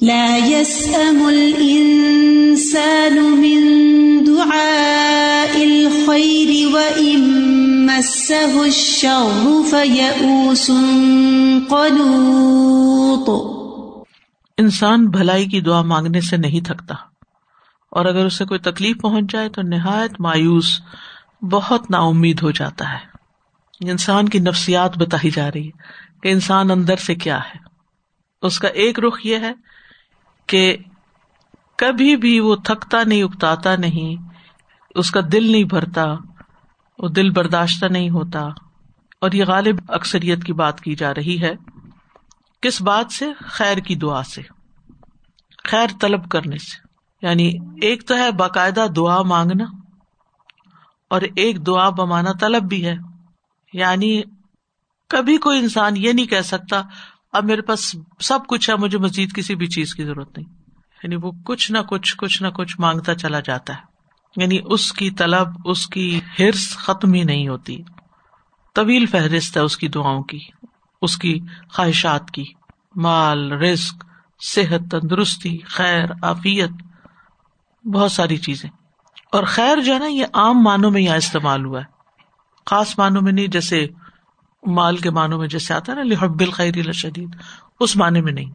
لا 0.00 0.36
يسأم 0.36 1.26
الإنسان 1.26 3.14
من 3.14 3.60
دعاء 4.26 5.60
الخير 5.60 6.74
وإن 6.74 7.20
مسه 7.86 8.62
الشر 8.62 9.46
فيئوس 9.70 10.66
قنوط. 11.68 13.30
انسان 14.58 15.06
بھلائی 15.06 15.46
کی 15.46 15.60
دعا 15.60 15.82
مانگنے 15.82 16.20
سے 16.20 16.36
نہیں 16.36 16.66
تھکتا 16.66 16.94
اور 17.90 18.04
اگر 18.04 18.26
اسے 18.26 18.44
کوئی 18.44 18.60
تکلیف 18.60 18.96
پہنچ 19.02 19.24
جائے 19.32 19.48
تو 19.48 19.62
نہایت 19.62 20.20
مایوس، 20.20 20.80
بہت 21.42 21.90
نا 21.90 21.98
امید 21.98 22.42
ہو 22.42 22.50
جاتا 22.50 22.92
ہے۔ 22.92 23.12
انسان 23.90 24.28
کی 24.28 24.38
نفسیات 24.38 24.98
بتائی 24.98 25.30
جا 25.30 25.50
رہی 25.50 25.66
ہے 25.66 25.78
کہ 26.22 26.28
انسان 26.28 26.70
اندر 26.70 26.96
سے 26.96 27.14
کیا 27.14 27.38
ہے۔ 27.38 27.58
اس 28.42 28.58
کا 28.58 28.68
ایک 28.68 28.98
رخ 28.98 29.26
یہ 29.26 29.36
ہے 29.36 29.71
کہ 30.46 30.76
کبھی 31.78 32.16
بھی 32.16 32.40
وہ 32.40 32.56
تھکتا 32.56 32.98
نہیں 33.06 33.22
اکتا 33.22 33.76
نہیں، 33.76 34.22
اس 34.94 35.10
کا 35.10 35.20
دل 35.32 35.52
نہیں 35.52 35.64
بھرتا، 35.64 36.04
وہ 36.98 37.08
دل 37.08 37.30
برداشتہ 37.30 37.86
نہیں 37.86 38.10
ہوتا۔ 38.10 38.40
اور 39.20 39.32
یہ 39.32 39.44
غالب 39.44 39.76
اکثریت 39.88 40.44
کی 40.44 40.52
بات 40.52 40.80
کی 40.80 40.94
جا 40.94 41.14
رہی 41.14 41.42
ہے۔ 41.42 41.52
کس 42.62 42.82
بات 42.82 43.12
سے؟ 43.12 43.26
خیر 43.40 43.76
کی 43.76 43.94
دعا 43.94 44.22
سے۔ 44.22 44.42
خیر 45.70 45.86
طلب 46.00 46.28
کرنے 46.28 46.56
سے۔ 46.58 46.86
یعنی 47.26 47.48
ایک 47.82 48.08
تو 48.08 48.16
ہے 48.16 48.30
باقاعدہ 48.30 48.86
دعا 48.96 49.22
مانگنا 49.22 49.64
اور 51.10 51.20
ایک 51.36 51.66
دعا 51.66 51.88
بمانا 51.88 52.30
طلب 52.40 52.62
بھی 52.62 52.86
ہے۔ 52.86 52.94
یعنی 53.72 54.22
کبھی 55.08 55.36
کوئی 55.36 55.58
انسان 55.58 55.96
یہ 55.96 56.12
نہیں 56.12 56.26
کہہ 56.26 56.40
سکتا 56.40 56.82
اب 57.32 57.44
میرے 57.44 57.62
پاس 57.62 57.96
سب 58.20 58.38
کچھ 58.48 58.70
ہے، 58.70 58.76
مجھے 58.76 58.98
مزید 58.98 59.34
کسی 59.34 59.54
بھی 59.54 59.66
چیز 59.66 59.94
کی 59.94 60.04
ضرورت 60.04 60.38
نہیں۔ 60.38 60.60
یعنی 61.02 61.16
وہ 61.16 61.32
کچھ 61.44 61.72
نہ 61.72 61.78
کچھ 61.78 62.16
کچھ 62.16 62.42
نہ 62.42 62.48
کچھ 62.48 62.80
مانگتا 62.80 63.14
چلا 63.14 63.40
جاتا 63.40 63.72
ہے۔ 63.74 63.92
یعنی 64.36 64.58
اس 64.64 64.92
کی 64.92 65.10
طلب، 65.10 65.48
اس 65.64 65.86
کی 65.86 66.20
ہرس 66.38 66.76
ختم 66.76 67.12
ہی 67.12 67.24
نہیں 67.24 67.48
ہوتی۔ 67.48 67.82
طویل 68.74 69.06
فہرست 69.06 69.56
ہے 69.56 69.62
اس 69.62 69.76
کی 69.76 69.88
دعاؤں 69.88 70.22
کی، 70.22 70.38
اس 71.02 71.16
کی 71.16 71.40
خواہشات 71.68 72.30
کی۔ 72.30 72.44
مال 72.96 73.52
رسک 73.52 74.04
صحت، 74.40 74.90
تندرستی، 74.90 75.58
خیر، 75.58 76.04
عافیت، 76.22 76.70
بہت 77.86 78.12
ساری 78.12 78.36
چیزیں۔ 78.36 78.70
اور 79.32 79.44
خیر 79.44 79.80
جو 79.80 79.94
ہے 79.94 79.98
نا، 79.98 80.06
یہ 80.06 80.26
عام 80.32 80.62
معنوں 80.62 80.90
میں 80.90 81.02
یہاں 81.02 81.16
استعمال 81.16 81.64
ہوا 81.64 81.80
ہے۔ 81.80 81.84
خاص 82.66 82.98
معنوں 82.98 83.22
میں 83.22 83.32
نہیں، 83.32 83.46
جیسے 83.46 83.86
مال 84.66 84.96
کے 84.96 85.10
معنوں 85.10 85.38
میں 85.38 85.48
جیسے 85.48 85.74
آتا 85.74 85.92
ہے 85.92 85.96
نا، 85.96 86.02
لحب 86.02 86.40
الخیر 86.40 86.92
شدید، 86.92 87.36
اس 87.80 87.96
معنی 87.96 88.20
میں 88.20 88.32
نہیں۔ 88.32 88.50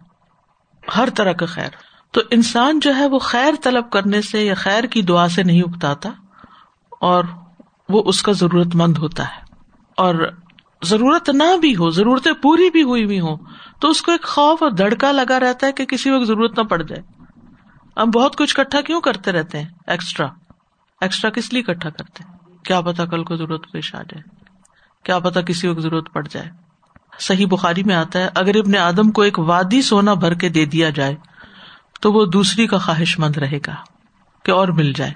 ہر 0.98 1.10
طرح 1.16 1.32
کا 1.32 1.46
خیر۔ 1.46 1.70
تو 2.12 2.22
انسان 2.32 2.80
جو 2.80 2.96
ہے 2.96 3.08
وہ 3.08 3.20
خیر 3.20 3.54
طلب 3.64 3.90
کرنے 3.90 4.22
سے 4.22 4.46
یا 4.46 4.54
خیر 4.54 4.84
کی 4.84 5.02
دعا 5.02 5.28
سے 5.28 5.44
نہیں 5.44 5.62
اگتا 5.62 6.10
اور 7.02 7.24
وہ 7.90 8.04
اس 8.06 8.22
کا 8.22 8.32
ضرورت 8.32 8.76
مند 8.76 8.98
ہوتا 8.98 9.24
ہے۔ 9.24 9.42
اور 9.98 10.34
ضرورت 10.84 11.30
نہ 11.30 11.58
بھی 11.62 11.76
ہو، 11.76 11.90
ضرورتیں 11.90 12.34
پوری 12.34 12.70
بھی 12.70 12.84
ہوئی 12.84 13.06
بھی 13.06 13.20
ہوں، 13.20 13.38
تو 13.80 13.90
اس 13.90 14.02
کو 14.02 14.12
ایک 14.12 14.24
خوف 14.24 14.64
اور 14.64 14.72
دھڑکا 14.72 15.12
لگا 15.12 15.40
رہتا 15.40 15.68
ہے 15.68 15.72
کہ 15.72 15.86
کسی 15.86 16.12
وقت 16.12 16.28
ضرورت 16.28 16.60
نہ 16.60 16.64
پڑ 16.64 16.82
جائے۔ 16.82 17.02
ہم 18.02 18.10
بہت 18.10 18.38
کچھ 18.38 18.56
کٹھا 18.56 18.82
کیوں 18.82 19.02
کرتے 19.02 19.32
رہتے 19.32 19.60
ہیں؟ 19.60 19.70
ایکسٹرا 19.88 20.28
ایکسٹرا 21.02 21.32
کس 21.32 21.54
لیے 21.54 21.64
اکٹھا 21.68 21.90
کرتے 21.90 22.24
ہیں؟ 22.24 22.38
کیا 22.64 22.82
پتا 22.82 23.06
کل 23.06 23.24
کو 23.24 23.36
ضرورت 23.36 23.72
پیش 23.72 23.96
آ 23.96 24.02
جائے۔ 24.02 24.47
کیا 25.04 25.20
پتا 25.20 25.42
کسی 25.42 25.68
وقت 25.68 25.80
ضرورت 25.80 26.14
پڑ 26.14 26.28
جائے۔ 26.30 26.50
صحیح 27.20 27.46
بخاری 27.48 27.84
میں 27.84 27.96
آتا 27.96 28.20
ہے، 28.20 28.30
اگر 28.36 28.56
ابن 28.56 28.76
آدم 28.76 29.12
کو 29.12 29.22
ایک 29.22 29.40
وادی 29.40 29.82
سونا 29.82 30.14
بھر 30.14 30.34
کے 30.34 30.50
دے 30.50 30.66
دیا 30.66 30.90
جائے، 30.90 31.16
تو 32.02 32.14
وہ 32.14 32.26
دوسری 32.26 32.68
کا 32.68 32.78
خواہش 32.78 33.20
مند 33.20 33.38
رہے 33.38 33.58
گا، 33.68 33.76
کہ 34.44 34.52
اور 34.52 34.68
مل 34.68 34.94
جائے۔ 34.94 35.12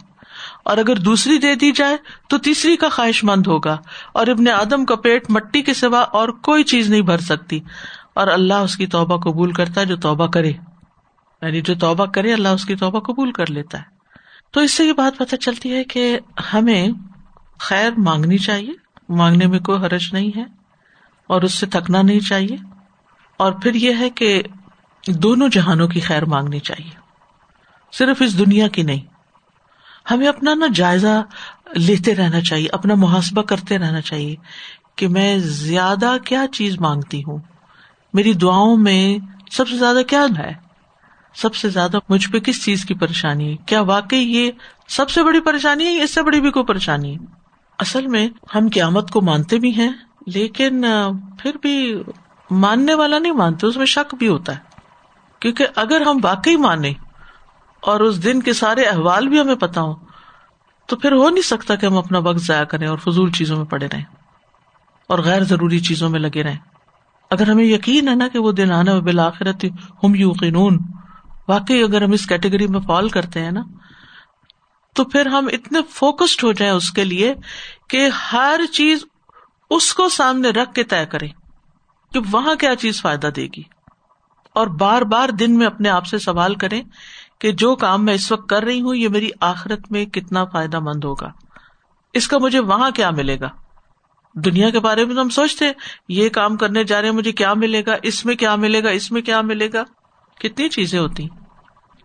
اور 0.65 0.77
اگر 0.77 0.95
دوسری 0.95 1.37
دے 1.37 1.55
دی 1.55 1.71
جائے، 1.71 1.97
تو 2.29 2.37
تیسری 2.37 2.75
کا 2.75 2.89
خواہش 2.89 3.23
مند 3.23 3.47
ہوگا۔ 3.47 3.77
اور 4.14 4.27
ابن 4.27 4.47
آدم 4.47 4.86
کا 4.86 4.95
پیٹ 4.95 5.30
مٹی 5.30 5.61
کے 5.61 5.73
سوا 5.73 5.99
اور 5.99 6.30
کوئی 6.30 6.64
چیز 6.64 6.89
نہیں 6.89 7.02
بھر 7.02 7.17
سکتی۔ 7.17 7.59
اور 8.14 8.27
اللہ 8.27 8.53
اس 8.53 8.77
کی 8.77 8.87
توبہ 8.87 9.17
قبول 9.17 9.52
کرتا 9.52 9.81
ہے 9.81 9.86
جو 9.86 9.95
توبہ 9.97 10.27
کرے۔ 10.27 10.49
یعنی 11.41 11.61
جو 11.61 11.75
توبہ 11.75 12.05
کرے، 12.05 12.33
اللہ 12.33 12.47
اس 12.47 12.65
کی 12.65 12.75
توبہ 12.75 12.99
قبول 12.99 13.31
کر 13.31 13.52
لیتا 13.52 13.77
ہے۔ 13.77 13.83
تو 14.52 14.59
اس 14.59 14.71
سے 14.71 14.86
یہ 14.86 14.93
بات 14.93 15.17
پتہ 15.17 15.36
چلتی 15.36 15.73
ہے 15.73 15.83
کہ 15.83 16.20
ہمیں 16.53 16.87
خیر 17.59 17.91
مانگنی 17.97 18.37
چاہیے 18.37 18.80
مانگنے 19.11 19.48
میں 19.48 19.60
کوئی 19.60 19.80
حرج 19.80 20.04
نہیں 20.14 20.32
ہے 20.36 20.44
اور 21.27 21.42
اس 21.42 21.54
سے 21.54 21.66
تھکنا 21.66 22.02
نہیں 22.02 22.20
چاہیے 22.20 22.58
اور 23.38 23.52
پھر 23.52 23.73
یہ 23.76 23.94
ہے 23.99 24.10
کہ 24.10 24.44
دونوں 25.08 25.49
جہانوں 25.49 25.88
کی 25.88 25.99
خیر 25.99 26.26
مانگنی 26.26 26.60
چاہیے 26.60 26.99
صرف 27.92 28.21
اس 28.21 28.39
دنیا 28.39 28.67
کی 28.67 28.83
نہیں 28.83 29.11
ہمیں 30.11 30.27
اپنا 30.27 30.54
نا 30.54 30.66
جائزہ 30.76 31.21
لیتے 31.76 32.16
رہنا 32.16 32.42
چاہیے 32.42 32.67
اپنا 32.71 32.95
محاسبہ 32.95 33.42
کرتے 33.42 33.77
رہنا 33.77 34.02
چاہیے 34.02 34.36
کہ 34.95 35.08
میں 35.08 35.38
زیادہ 35.38 36.17
کیا 36.26 36.45
چیز 36.54 36.80
مانگتی 36.80 37.23
ہوں 37.23 37.38
میری 38.14 38.33
دعاؤں 38.33 38.77
میں 38.77 39.17
سب 39.52 39.67
سے 39.67 39.77
زیادہ 39.77 39.98
کیا 40.08 40.26
ہے؟ 40.38 40.52
سب 41.36 41.55
سے 41.55 41.70
زیادہ 41.70 41.98
مجھ 42.10 42.30
پہ 42.30 42.39
کس 42.39 42.66
چیز 42.66 42.86
کی 42.86 42.94
پریشانی 42.94 43.52
ہے؟ 43.52 43.58
کیا 43.66 43.82
واقعی 43.82 44.20
یہ 44.20 44.52
سب 44.88 45.10
سے 45.10 45.23
بڑی 45.23 45.42
پریشانی 45.42 45.86
ہے 45.86 46.04
اس 46.04 46.14
سے 46.14 46.21
بڑی 46.21 46.42
بھی 46.42 46.52
کوئی 46.52 46.66
پریشانی 46.66 47.17
ہے؟ 47.17 47.40
اصل 47.81 48.08
میں 48.08 48.27
ہم 48.55 48.67
قیامت 48.73 49.11
کو 49.11 49.21
مانتے 49.21 49.58
بھی 49.59 49.69
ہیں، 49.75 49.92
لیکن 50.27 50.86
پھر 51.39 51.58
بھی 51.61 51.75
ماننے 52.52 52.93
والا 52.93 53.19
نہیں 53.19 53.33
مانتے، 53.33 53.67
اس 53.67 53.77
میں 53.77 53.86
شک 53.86 54.15
بھی 54.15 54.27
ہوتا 54.27 54.53
ہے۔ 54.53 54.69
کیونکہ 55.39 55.67
اگر 55.75 56.02
ہم 56.02 56.20
واقعی 56.23 56.55
مانے 56.58 56.93
اور 57.83 57.99
اس 57.99 58.23
دن 58.23 58.41
کے 58.41 58.53
سارے 58.53 58.83
احوال 58.83 59.27
بھی 59.27 59.39
ہمیں 59.39 59.55
پتا 59.55 59.81
ہو 59.81 59.93
تو 60.89 60.95
پھر 60.95 61.11
ہو 61.11 61.30
نہیں 61.30 61.41
سکتا 61.41 61.75
کہ 61.75 61.86
ہم 61.86 61.97
اپنا 61.97 62.20
وقت 62.20 62.41
ضائع 62.41 62.64
کریں 62.64 62.87
اور 62.87 62.97
فضول 62.97 63.31
چیزوں 63.31 63.58
میں 63.58 63.65
پڑے 63.65 63.87
رہیں 63.93 64.03
اور 65.08 65.20
غیر 65.20 65.43
ضروری 65.43 65.80
چیزوں 65.80 66.09
میں 66.09 66.20
لگے 66.20 66.43
رہیں۔ 66.43 66.58
اگر 67.31 67.49
ہمیں 67.49 67.64
یقین 67.64 68.08
ہے 68.08 68.15
نا 68.15 68.27
کہ 68.27 68.39
وہ 68.39 68.52
دن 68.52 68.71
آنا 68.71 68.97
بالآخرت 68.99 69.65
ہم 70.03 70.15
یوقینون 70.15 70.77
واقعی 71.47 71.83
اگر 71.83 72.02
ہم 72.02 72.11
اس 72.11 72.25
کیٹیگری 72.25 72.67
میں 72.67 72.80
فال 72.80 73.09
کرتے 73.09 73.43
ہیں 73.43 73.52
نا 73.52 73.61
تو 74.95 75.03
پھر 75.03 75.25
ہم 75.25 75.47
اتنے 75.53 75.79
فوکسڈ 75.89 76.43
ہو 76.43 76.52
جائیں 76.52 76.73
اس 76.73 76.91
کے 76.91 77.03
لیے 77.03 77.33
کہ 77.89 78.09
ہر 78.33 78.59
چیز 78.73 79.05
اس 79.69 79.93
کو 79.93 80.09
سامنے 80.09 80.49
رکھ 80.49 80.73
کے 80.73 80.83
طے 80.83 81.05
کرے 81.05 81.27
کہ 82.11 82.19
وہاں 82.31 82.55
کیا 82.55 82.75
چیز 82.75 83.02
فائدہ 83.02 83.27
دے 83.27 83.47
گی 83.57 83.63
اور 84.55 84.67
بار 84.67 85.02
بار 85.02 85.29
دن 85.29 85.57
میں 85.57 85.67
اپنے 85.67 85.89
آپ 85.89 86.05
سے 86.05 86.17
سوال 86.17 86.55
کریں 86.55 86.81
کہ 87.39 87.52
جو 87.52 87.75
کام 87.75 88.05
میں 88.05 88.13
اس 88.13 88.31
وقت 88.31 88.49
کر 88.49 88.63
رہی 88.63 88.81
ہوں، 88.81 88.95
یہ 88.95 89.09
میری 89.09 89.29
آخرت 89.39 89.91
میں 89.91 90.05
کتنا 90.05 90.45
فائدہ 90.45 90.79
مند 90.79 91.03
ہوگا؟ 91.03 91.31
اس 92.13 92.27
کا 92.27 92.37
مجھے 92.37 92.59
وہاں 92.59 92.91
کیا 92.91 93.09
ملے 93.09 93.39
گا؟ 93.39 93.49
دنیا 94.35 94.69
کے 94.69 94.79
بارے 94.79 95.05
میں 95.05 95.15
ہم 95.15 95.29
سوچتے، 95.29 95.71
یہ 96.08 96.29
کام 96.29 96.58
کرنے 96.58 96.83
جا 96.83 97.02
رہے 97.02 97.09
ہیں، 97.09 97.15
مجھے 97.15 97.31
کیا 97.31 97.53
ملے 97.53 97.81
گا؟ 97.87 97.95
اس 98.03 98.25
میں 98.25 98.35
کیا 98.35 98.55
ملے 98.55 98.83
گا؟ 98.83 98.89
اس 98.89 99.11
میں 99.11 99.21
کیا 99.21 99.41
ملے 99.41 99.69
گا؟ 99.73 99.83
کتنی 100.39 100.69
چیزیں 100.69 100.99
ہوتی 100.99 101.27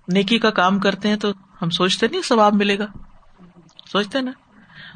نیکی 0.08 0.38
کا 0.38 0.50
کام 0.50 0.78
کرتے 0.78 1.08
ہیں 1.08 1.16
تو 1.16 1.32
ہم 1.62 1.70
سوچتے 1.70 2.08
نہیں 2.08 2.22
ثواب 2.22 2.54
ملے 2.54 2.78
گا؟ 2.78 2.86
سوچتے 3.92 4.20
نا؟ 4.20 4.30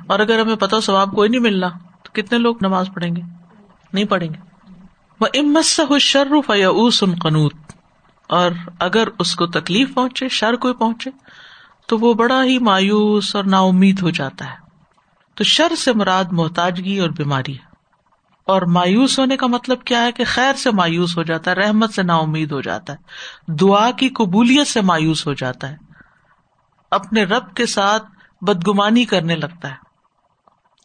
اور 0.06 0.18
اگر 0.18 0.40
ہمیں 0.40 0.56
پتا 0.56 0.80
ثواب 0.80 1.12
کوئی 1.12 1.28
نہیں 1.28 1.40
ملنا، 1.40 1.68
تو 2.02 2.10
کتنے 2.12 2.38
لوگ 2.38 2.56
نماز 2.60 2.90
پڑھیں 2.94 3.16
گے؟ 3.16 3.22
نہیں 3.92 4.04
پڑھیں 4.04 4.28
گے۔ 4.28 4.72
وہ 5.20 5.26
امت 5.34 5.80
شرف 6.00 6.50
یا 6.54 6.68
اوسن 6.68 7.14
قنوت۔ 7.14 7.54
اور 8.28 8.50
اگر 8.78 9.08
اس 9.18 9.36
کو 9.36 9.46
تکلیف 9.46 9.94
پہنچے، 9.94 10.28
شر 10.28 10.54
کوئی 10.54 10.74
پہنچے، 10.74 11.10
تو 11.86 11.98
وہ 11.98 12.14
بڑا 12.14 12.44
ہی 12.44 12.58
مایوس 12.58 13.36
اور 13.36 13.44
نا 13.44 13.60
امید 13.60 14.02
ہو 14.02 14.10
جاتا 14.10 14.44
ہے۔ 14.44 14.56
تو 15.34 15.44
شر 15.44 15.74
سے 15.74 15.92
مراد 15.92 16.24
محتاجگی 16.32 16.98
اور 16.98 17.08
بیماری 17.08 17.54
ہے۔ 17.54 17.70
اور 18.44 18.62
مایوس 18.62 19.18
ہونے 19.18 19.36
کا 19.36 19.46
مطلب 19.46 19.84
کیا 19.84 20.02
ہے؟ 20.02 20.12
کہ 20.12 20.24
خیر 20.26 20.54
سے 20.54 20.70
مایوس 20.70 21.18
ہو 21.18 21.22
جاتا 21.22 21.50
ہے، 21.50 21.56
رحمت 21.56 21.94
سے 21.94 22.02
نا 22.02 22.16
امید 22.16 22.52
ہو 22.52 22.60
جاتا 22.60 22.92
ہے۔ 22.92 22.98
دعا 23.54 23.90
کی 23.90 24.08
قبولیت 24.08 24.66
سے 24.66 24.80
مایوس 24.80 25.26
ہو 25.26 25.32
جاتا 25.32 25.70
ہے۔ 25.70 25.89
اپنے 26.90 27.24
رب 27.24 27.54
کے 27.54 27.66
ساتھ 27.66 28.04
بدگمانی 28.40 29.04
کرنے 29.04 29.36
لگتا 29.36 29.70
ہے 29.70 29.74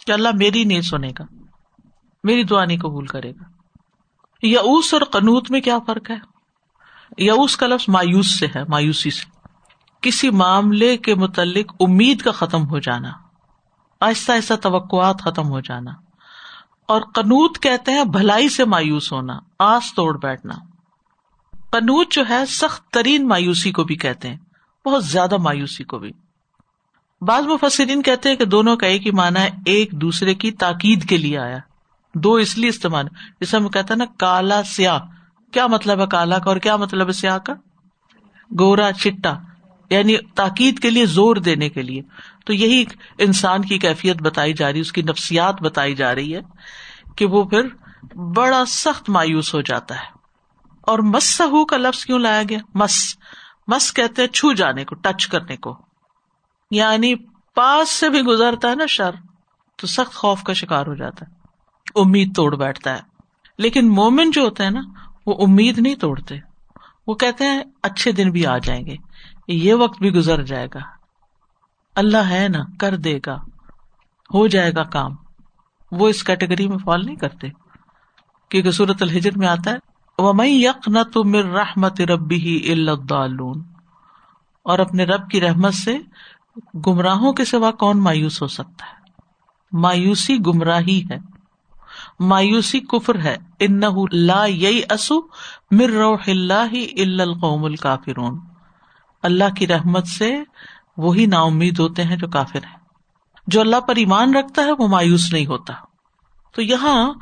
کہ 0.06 0.12
اللہ 0.12 0.30
میری 0.34 0.64
نہیں 0.64 0.82
سنے 0.82 1.10
گا، 1.20 1.24
میری 2.24 2.44
دعا 2.44 2.66
نہیں 2.66 2.80
قبول 2.80 3.06
کرے 3.06 3.32
گا۔ 3.32 3.44
یوس 4.42 4.94
اور 4.94 5.02
قنوت 5.02 5.52
میں 5.52 5.62
کیا 5.62 5.80
فرق 5.88 6.12
ہے؟ 6.12 6.16
یوس 7.18 7.58
کا 7.58 7.68
لفظ 7.68 7.86
مایوس 7.88 8.40
سے 8.40 8.48
ہے، 8.56 8.64
مایوسی 8.68 9.10
سے۔ 9.10 9.26
کسی 10.02 10.30
معاملے 10.30 10.98
کے 10.98 11.16
متعلق 11.16 11.74
امید 11.80 12.22
کا 12.22 12.32
ختم 12.32 12.70
ہو 12.70 12.80
جانا، 12.80 13.12
آہستہ 14.02 14.32
آہستہ 14.32 14.54
توقعات 14.54 15.22
ختم 15.22 15.50
ہو 15.50 15.60
جانا۔ 15.60 15.92
اور 16.88 17.02
قنوت 17.02 17.60
کہتے 17.60 17.92
ہیں 17.92 18.04
بھلائی 18.04 18.50
سے 18.50 18.66
مایوس 18.66 19.12
ہونا، 19.12 19.40
آس 19.60 19.94
توڑ 19.96 20.18
بیٹھنا۔ 20.18 20.54
قنوت 21.72 22.12
جو 22.12 22.24
ہے 22.30 22.46
سخت 22.46 22.90
ترین 22.90 23.28
مایوسی 23.28 23.72
کو 23.72 23.84
بھی 23.84 23.96
کہتے 23.96 24.30
ہیں۔ 24.30 24.38
بہت 24.86 25.06
زیادہ 25.06 25.38
مایوسی 25.38 25.84
کو 25.84 26.00
بھی۔ 26.00 26.12
بعض 27.22 27.44
مفسرین 27.44 28.02
کہتے 28.02 28.30
ہیں 28.30 28.36
کہ 28.36 28.46
دونوں 28.46 28.76
کا 28.76 28.88
ایک 28.88 29.06
ہی 29.06 29.12
مانا 29.12 29.42
ہے، 29.42 29.50
ایک 29.66 29.92
دوسرے 29.92 30.34
کی 30.34 30.52
تاکید 30.52 31.10
کے 31.10 31.18
لیے 31.18 31.38
آیا۔ 31.38 31.58
دو 32.16 32.34
اس 32.34 32.58
لیے 32.58 32.70
استعمال۔ 32.70 33.06
جیسے 33.40 33.58
ہم 33.58 33.68
کہتے 33.68 33.94
ہیں 33.94 33.98
نا، 33.98 34.06
کالا 34.06 34.64
سیاہ۔ 34.64 35.00
کیا 35.52 35.68
مطلب 35.68 36.02
ہے 36.02 36.06
کالا 36.06 36.40
کا 36.40 36.46
اور 36.46 36.58
کیا 36.58 36.76
مطلب 36.76 37.08
ہے 37.08 37.12
سیاہ 37.12 37.38
کا؟ 37.38 37.54
گورا 38.60 38.92
چٹا۔ 38.92 39.34
یعنی 39.90 40.18
تاکید 40.18 40.80
کے 40.80 40.90
لیے، 40.90 41.06
زور 41.06 41.36
دینے 41.36 41.70
کے 41.70 41.82
لیے۔ 41.82 42.02
تو 42.46 42.54
یہی 42.54 42.86
انسان 43.18 43.62
کی 43.62 43.78
کیفیت 43.78 44.22
بتائی 44.22 44.54
جا 44.54 44.74
رہی 44.74 44.80
اس 44.80 44.92
کی 44.92 45.02
نفسیات 45.02 45.62
بتائی 45.62 45.96
جا 45.96 46.16
رہی 46.16 46.36
ہے 46.36 46.42
کہ 47.16 47.26
وہ 47.26 47.44
پھر 47.44 47.68
بڑا 48.16 48.66
سخت 48.66 49.10
مایوس 49.10 49.54
ہو 49.54 49.62
جاتا 49.62 49.96
ہے۔ 49.96 50.16
اور 50.82 51.00
مس 51.00 51.42
کا 51.70 51.78
لفظ 51.78 52.06
کیوں 52.06 52.20
لایا 52.20 52.44
گیا؟ 52.50 52.60
مس۔ 52.74 53.16
مس 53.68 53.94
کہتے 53.94 54.22
ہیں 54.22 54.30
چھو 54.30 54.54
جانے 54.54 54.86
کو، 54.86 54.96
ٹچ 54.96 55.28
کرنے 55.28 55.58
کو۔ 55.58 55.78
یعنی 56.72 57.16
پاس 57.56 57.90
سے 57.90 58.10
بھی 58.10 58.22
گزرتا 58.22 58.70
ہے 58.70 58.76
نا 58.76 58.86
شر، 58.86 59.12
تو 59.78 59.88
سخت 59.88 60.14
خوف 60.14 60.44
کا 60.44 60.54
شکار 60.54 60.88
ہو 60.88 60.96
جاتا 60.96 61.26
ہے۔ 61.26 61.36
امید 61.96 62.36
توڑ 62.36 62.56
بیٹھتا 62.56 62.94
ہے۔ 62.94 63.02
لیکن 63.58 63.90
مومن 63.90 64.32
جو 64.32 64.42
ہوتا 64.42 64.64
ہے 64.64 64.70
نا، 64.70 64.82
وہ 65.26 65.48
امید 65.48 65.80
نہیں 65.80 65.96
توڑتے۔ 65.96 66.36
وہ 67.08 67.16
کہتے 67.16 67.44
ہیں، 67.44 67.64
اچھے 67.84 68.12
دن 68.12 68.32
بھی 68.32 68.46
آ 68.46 68.58
جائیں 68.58 68.86
گے۔ 68.86 68.96
یہ 69.48 69.74
وقت 69.74 70.00
بھی 70.00 70.12
گزر 70.12 70.44
جائے 70.44 70.68
گا۔ 70.74 70.80
اللہ 71.96 72.18
ہے 72.18 72.48
نا، 72.48 72.60
کر 72.80 72.96
دے 72.96 73.20
گا۔ 73.26 73.36
ہو 74.34 74.48
جائے 74.48 74.72
گا 74.76 74.84
کام۔ 74.84 75.12
وہ 75.92 76.10
اس 76.10 76.24
کیٹیگری 76.24 76.68
میں 76.68 76.78
فال 76.78 77.06
نہیں 77.06 77.16
کرتے۔ 77.16 77.48
کیونکہ 78.50 78.72
سورت 78.72 79.02
الحجر 79.02 79.32
میں 79.36 79.48
آتا 79.48 79.72
ہے 79.72 79.76
وہ 80.18 80.34
میں 80.34 80.48
یک 80.48 80.88
نہ 80.88 81.00
تو 81.14 81.24
مر 81.24 81.44
رحمت 81.44 82.02
ربی 82.02 82.36
ہی 82.36 82.72
اللہ 82.72 83.44
اور 84.64 84.80
اپنے 84.80 85.04
رب 85.04 85.30
کی 85.30 85.42
رحمت 85.42 85.74
سے 85.74 85.98
گمراہوں 86.88 87.34
کے 87.34 87.46
سوا 87.46 87.72
کون 87.72 88.00
مایوس 88.00 88.42
ہو 88.42 88.48
سکتا 88.48 88.86
ہے؟ 88.86 89.12
مایوسی 89.72 90.38
گمراہی 90.38 91.04
ہے۔ 91.12 91.18
مایوسی 92.20 92.80
کفر 92.80 93.20
ہے۔ 93.20 93.38
ان 93.60 93.82
لا 94.12 94.46
یئی 94.46 94.82
اسو 94.90 95.22
مر 95.72 95.90
روح 95.90 96.24
اللہ 96.28 97.22
القوم 97.22 97.66
الکافرون 97.66 98.40
اللہ 99.24 99.54
کی 99.56 99.68
رحمت 99.68 100.08
سے 100.08 100.44
وہی 100.98 101.26
نا 101.26 101.42
امید 101.42 101.80
ہوتے 101.80 102.04
ہیں 102.04 102.16
جو 102.16 102.28
کافر 102.28 102.64
ہیں۔ 102.64 102.80
جو 103.48 103.62
اللہ 103.62 103.80
پر 103.80 103.96
ایمان 103.96 104.36
رکھتا 104.36 104.62
ہے 104.62 104.72
وہ 104.72 104.88
مایوس 104.88 105.34
نہیں 105.34 105.46
ہوتا۔ 105.46 105.74
تو 106.56 106.62
یہاں 106.62 107.14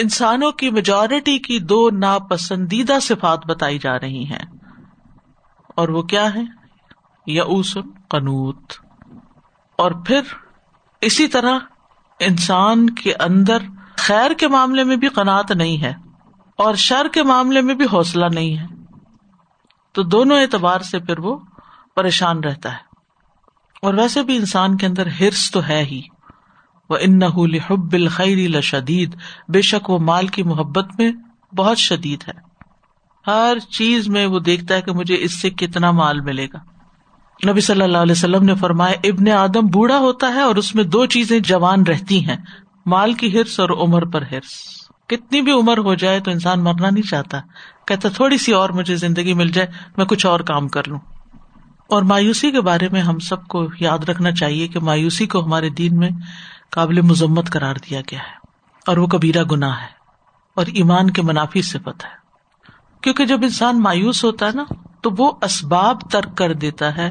انسانوں 0.00 0.52
کی 0.52 0.70
میجورٹی 0.70 1.38
کی 1.38 1.58
دو 1.58 1.90
ناپسندیدہ 1.90 2.98
صفات 3.02 3.46
بتائی 3.46 3.78
جا 3.78 4.00
رہی 4.00 4.24
ہیں۔ 4.24 4.44
اور 5.76 5.88
وہ 5.88 6.02
کیا 6.02 6.34
ہے 6.34 6.40
یوس 7.26 7.78
قنوت۔ 8.08 8.72
اور 9.78 9.90
پھر 10.06 10.20
اسی 11.00 11.28
طرح 11.28 11.58
انسان 12.20 12.90
کے 12.90 13.14
اندر 13.14 13.58
خیر 13.96 14.30
کے 14.30 14.48
معاملے 14.48 14.84
میں 14.84 14.96
بھی 14.96 15.08
قناط 15.08 15.52
نہیں 15.52 15.82
ہے 15.82 15.94
اور 16.58 16.74
شر 16.74 17.06
کے 17.12 17.22
معاملے 17.22 17.60
میں 17.60 17.74
بھی 17.74 17.84
حوصلہ 17.84 18.26
نہیں 18.34 18.58
ہے۔ 18.58 18.66
تو 19.92 20.02
دونوں 20.02 20.40
اعتبار 20.40 20.80
سے 20.80 20.98
پھر 20.98 21.18
وہ 21.18 21.38
پریشان 21.96 22.44
رہتا 22.44 22.72
ہے۔ 22.72 22.90
اور 23.82 23.94
ویسے 23.94 24.22
بھی 24.22 24.36
انسان 24.36 24.76
کے 24.76 24.86
اندر 24.86 25.06
ہرس 25.06 25.50
تو 25.50 25.68
ہے 25.68 25.84
ہی۔ 25.84 26.02
وہ 26.90 26.96
ان 27.00 27.22
حب 27.70 27.92
الخری 27.92 28.48
لشدید 28.48 29.16
بے 29.48 29.62
شک 29.62 29.90
وہ 29.90 29.98
مال 29.98 30.26
کی 30.26 30.42
محبت 30.42 30.86
میں 30.98 31.12
بہت 31.56 31.78
شدید 31.78 32.28
ہے۔ 32.28 32.32
ہر 33.26 33.58
چیز 33.58 34.08
میں 34.08 34.26
وہ 34.26 34.38
دیکھتا 34.38 34.74
ہے 34.74 34.82
کہ 34.82 34.92
مجھے 34.92 35.16
اس 35.18 35.40
سے 35.40 35.50
کتنا 35.50 35.90
مال 35.90 36.20
ملے 36.20 36.46
گا۔ 36.52 36.58
نبی 37.50 37.60
صلی 37.60 37.82
اللہ 37.82 37.98
علیہ 37.98 38.12
وسلم 38.12 38.44
نے 38.44 38.54
فرمایا، 38.54 38.96
ابن 39.04 39.28
آدم 39.28 39.66
بوڑھا 39.66 39.98
ہوتا 39.98 40.26
ہے 40.26 40.40
اور 40.40 40.56
اس 40.56 40.74
میں 40.74 40.84
دو 40.84 41.06
چیزیں 41.06 41.38
جوان 41.38 41.82
رہتی 41.82 42.26
ہیں، 42.26 42.36
مال 42.86 43.12
کی 43.12 43.38
ہرس 43.38 43.60
اور 43.60 43.68
عمر 43.68 44.04
پر 44.04 44.22
ہرس 44.22 44.50
کتنی 45.06 45.42
بھی 45.42 45.52
عمر 45.52 45.78
ہو 45.78 45.94
جائے 45.94 46.20
تو 46.20 46.30
انسان 46.30 46.64
مرنا 46.64 46.90
نہیں 46.90 47.08
چاہتا۔ 47.08 47.40
کہتا، 47.86 48.08
تھوڑی 48.08 48.38
سی 48.38 48.52
اور 48.52 48.70
مجھے 48.70 48.96
زندگی 48.96 49.34
مل 49.34 49.48
جائے، 49.48 49.68
میں 49.96 50.04
کچھ 50.04 50.26
اور 50.26 50.40
کام 50.40 50.68
کر 50.68 50.88
لوں۔ 50.88 50.98
اور 51.88 52.02
مایوسی 52.02 52.50
کے 52.50 52.60
بارے 52.60 52.88
میں 52.92 53.00
ہم 53.00 53.18
سب 53.18 53.48
کو 53.48 53.66
یاد 53.80 53.98
رکھنا 53.98 54.30
چاہیے 54.30 54.68
کہ 54.68 54.80
مایوسی 54.80 55.26
کو 55.26 55.44
ہمارے 55.44 55.70
دین 55.70 55.96
میں 55.96 56.10
قابل 56.70 57.00
مذمت 57.00 57.50
قرار 57.50 57.74
دیا 57.90 58.00
گیا 58.00 58.18
ہے 58.18 58.34
اور 58.86 58.96
وہ 58.96 59.06
کبیرا 59.06 59.42
گناہ 59.50 59.80
ہے 59.80 60.00
اور 60.56 60.66
ایمان 60.66 61.10
کے 61.10 61.22
منافی 61.22 61.62
صفت 61.62 62.04
ہے۔ 62.04 62.20
کیونکہ 63.00 63.24
جب 63.24 63.38
انسان 63.42 63.82
مایوس 63.82 64.24
ہوتا 64.24 64.46
ہے 64.46 64.50
نا، 64.54 64.64
تو 65.02 65.10
وہ 65.18 65.32
اسباب 65.42 66.10
ترک 66.10 66.36
کر 66.36 66.52
دیتا 66.52 66.96
ہے 66.96 67.10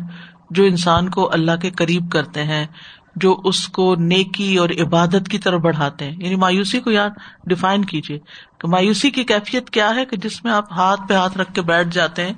جو 0.50 0.64
انسان 0.64 1.10
کو 1.10 1.34
اللہ 1.34 1.56
کے 1.62 1.70
قریب 1.70 2.12
کرتے 2.12 2.44
ہیں، 2.44 2.68
جو 3.16 3.42
اس 3.44 3.68
کو 3.68 3.96
نیکی 3.96 4.58
اور 4.58 4.70
عبادت 4.70 5.30
کی 5.32 5.40
طرف 5.40 5.62
بڑھاتے 5.62 6.06
ہیں۔ 6.06 6.18
یعنی 6.18 6.36
مایوسی 6.36 6.80
کو 6.80 6.92
یاد 6.92 7.10
ڈیفائن 7.46 7.86
کیجیے۔ 7.86 8.20
کہ 8.58 8.68
مایوسی 8.68 9.12
کی 9.12 9.24
کیفیت 9.24 9.70
کیا 9.70 9.96
ہے 9.96 10.06
کہ 10.06 10.18
جس 10.18 10.44
میں 10.44 10.52
آپ 10.52 10.72
ہاتھ 10.72 11.02
پہ 11.10 11.14
ہاتھ 11.14 11.38
رکھ 11.38 11.54
کے 11.54 11.62
بیٹھ 11.62 11.90
جاتے 11.90 12.26
ہیں، 12.26 12.34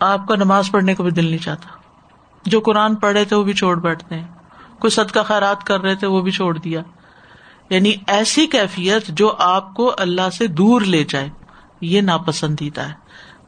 آپ 0.00 0.26
کا 0.26 0.36
نماز 0.36 0.70
پڑھنے 0.70 0.94
کو 0.94 1.02
بھی 1.02 1.10
دل 1.10 1.24
نہیں 1.24 1.38
چاہتا۔ 1.38 1.68
جو 2.46 2.60
قرآن 2.60 2.94
پڑھ 2.94 3.12
رہے 3.12 3.24
تھے 3.24 3.36
وہ 3.36 3.42
بھی 3.42 3.52
چھوڑ 3.52 3.80
بیٹھتے 3.80 4.14
ہیں۔ 4.14 4.39
کوئی 4.80 4.90
صدقہ 4.90 5.20
خیرات 5.20 5.64
کر 5.64 5.80
رہے 5.80 5.94
تھے، 5.94 6.06
وہ 6.06 6.20
بھی 6.20 6.30
چھوڑ 6.30 6.58
دیا۔ 6.58 6.82
یعنی 7.70 7.92
ایسی 8.06 8.46
کیفیت 8.46 9.08
جو 9.08 9.34
آپ 9.38 9.74
کو 9.74 9.92
اللہ 9.98 10.30
سے 10.30 10.46
دور 10.46 10.80
لے 10.80 11.04
جائے، 11.08 11.28
یہ 11.80 12.00
ناپسندیدہ 12.00 12.80
ہے۔ 12.80 12.92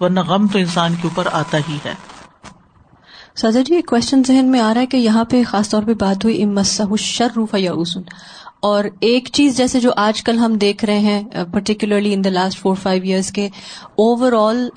ورنہ 0.01 0.21
غم 0.21 0.47
تو 0.47 0.59
انسان 0.59 0.95
کے 0.95 1.09
اوپر 1.09 1.29
آتا 1.33 1.59
ہی 1.59 1.79
ہے۔ 1.85 1.95
سازا 3.37 3.61
جی 3.61 3.75
ایک 3.75 3.87
کوشچن 3.87 4.23
ذہن 4.27 4.51
میں 4.51 4.61
آ 4.61 4.75
رہا 4.75 4.81
ہے 4.81 4.87
کہ 4.87 4.97
یہاں 4.97 5.25
پہ 5.25 5.43
خاص 5.45 5.69
طور 5.69 5.83
پہ 5.83 5.95
بات 5.95 6.25
ہوئی 6.25 6.43
امسا 6.43 6.85
شر 6.99 7.29
روف 7.37 7.55
یا 7.55 7.73
اسن 7.73 8.01
اور 8.61 8.85
ایک 9.01 9.29
چیز 9.33 9.57
جیسے 9.57 9.81
جو 9.81 9.91
آج 9.97 10.23
کل 10.23 10.39
ہم 10.39 10.55
دیکھ 10.55 10.85
رہے 10.85 10.99
ہیں 10.99 11.25
particularly 11.53 12.15
in 12.15 12.25
the 12.25 12.31
last 12.31 12.59
four 12.59 12.75
five 12.83 13.03
years 13.03 13.33
کے 13.33 13.47
اوور 13.85 14.33
آل 14.33 14.69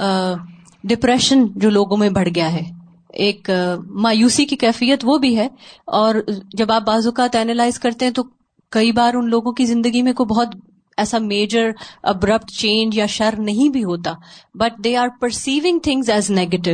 ڈپریشن 0.83 1.45
جو 1.55 1.69
لوگوں 1.69 1.97
میں 1.97 2.09
بڑھ 2.09 2.29
گیا 2.35 2.53
ہے۔ 2.53 2.84
ایک 3.15 3.49
مایوسی 3.89 4.45
کی 4.45 4.55
کیفیت 4.55 4.99
وہ 5.03 5.17
بھی 5.17 5.37
ہے۔ 5.37 5.47
اور 5.85 6.15
جب 6.53 6.71
آپ 6.71 6.81
بعض 6.81 7.05
اوقات 7.05 7.35
اینالائز 7.35 7.79
کرتے 7.79 8.05
ہیں 8.05 8.13
تو 8.13 8.23
کئی 8.71 8.91
بار 8.91 9.13
ان 9.13 9.29
لوگوں 9.29 9.51
کی 9.51 9.65
زندگی 9.65 10.01
میں 10.01 10.13
کوئی 10.13 10.27
بہت 10.27 10.55
ایسا 10.97 11.17
میجر 11.17 11.69
ابرپٹ 12.03 12.51
چینج 12.51 12.97
یا 12.97 13.05
شر 13.05 13.33
نہیں 13.37 13.69
بھی 13.69 13.83
ہوتا۔ 13.83 14.13
But 14.53 14.83
they 14.83 14.97
are 14.97 15.07
perceiving 15.21 15.79
things 15.79 16.09
as 16.09 16.29
negative 16.29 16.71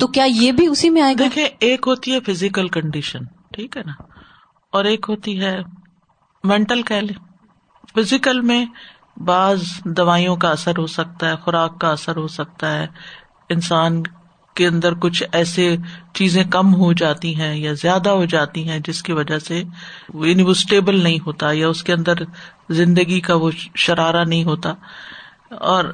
تو 0.00 0.06
کیا 0.06 0.24
یہ 0.24 0.52
بھی 0.52 0.66
اسی 0.66 0.90
میں 0.90 1.02
آئے 1.02 1.14
گا؟ 1.14 1.24
دیکھیں 1.24 1.48
ایک 1.60 1.84
ہوتی 1.86 2.12
ہے 2.12 2.20
فزیکل 2.20 2.68
کنڈیشن 2.68 3.18
ٹھیک 3.52 3.76
ہے 3.76 3.82
نا؟ 3.86 3.92
اور 4.72 4.84
ایک 4.84 5.06
ہوتی 5.08 5.40
ہے 5.40 5.56
مینٹل 6.44 6.82
کہہ 6.82 6.96
لیں۔ 6.96 7.24
فزیکل 7.94 8.40
میں 8.40 8.66
بعض 9.16 9.62
دوائیوں 9.84 10.36
کا 10.36 10.50
اثر 10.50 10.78
ہو 10.78 10.86
سکتا 10.86 11.28
ہے 11.28 11.36
خوراک 11.36 11.80
کا 11.80 11.88
اثر 11.88 12.16
ہو 12.16 12.26
سکتا 12.26 12.78
ہے 12.78 12.86
انسان 13.50 14.02
کے 14.56 14.66
اندر 14.66 14.94
کچھ 14.94 15.22
ایسے 15.32 15.76
چیزیں 16.14 16.44
کم 16.44 16.74
ہو 16.74 16.92
جاتی 16.92 17.40
ہیں 17.40 17.56
یا 17.56 17.72
زیادہ 17.72 18.10
ہو 18.10 18.24
جاتی 18.24 18.68
ہیں 18.68 18.78
جس 18.78 19.02
کی 19.02 19.12
وجہ 19.12 19.38
سے 19.38 19.62
یعنی 20.14 20.42
وہ 20.42 20.50
اسٹیبل 20.50 21.02
نہیں 21.02 21.18
ہوتا 21.26 21.52
یا 21.52 21.68
اس 21.68 21.84
کے 21.84 21.92
اندر 21.92 22.14
زندگی 22.70 23.20
کا 23.20 23.34
وہ 23.34 23.50
شرارہ 23.74 24.24
نہیں 24.24 24.44
ہوتا۔ 24.44 24.74
اور 25.50 25.84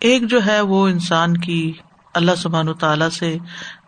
ایک 0.00 0.30
جو 0.30 0.46
ہے 0.46 0.60
وہ 0.60 0.88
انسان 0.88 1.36
کی 1.36 1.72
اللہ 2.14 2.34
سبحان 2.36 2.72
تعالیٰ 2.74 3.08
سے 3.08 3.38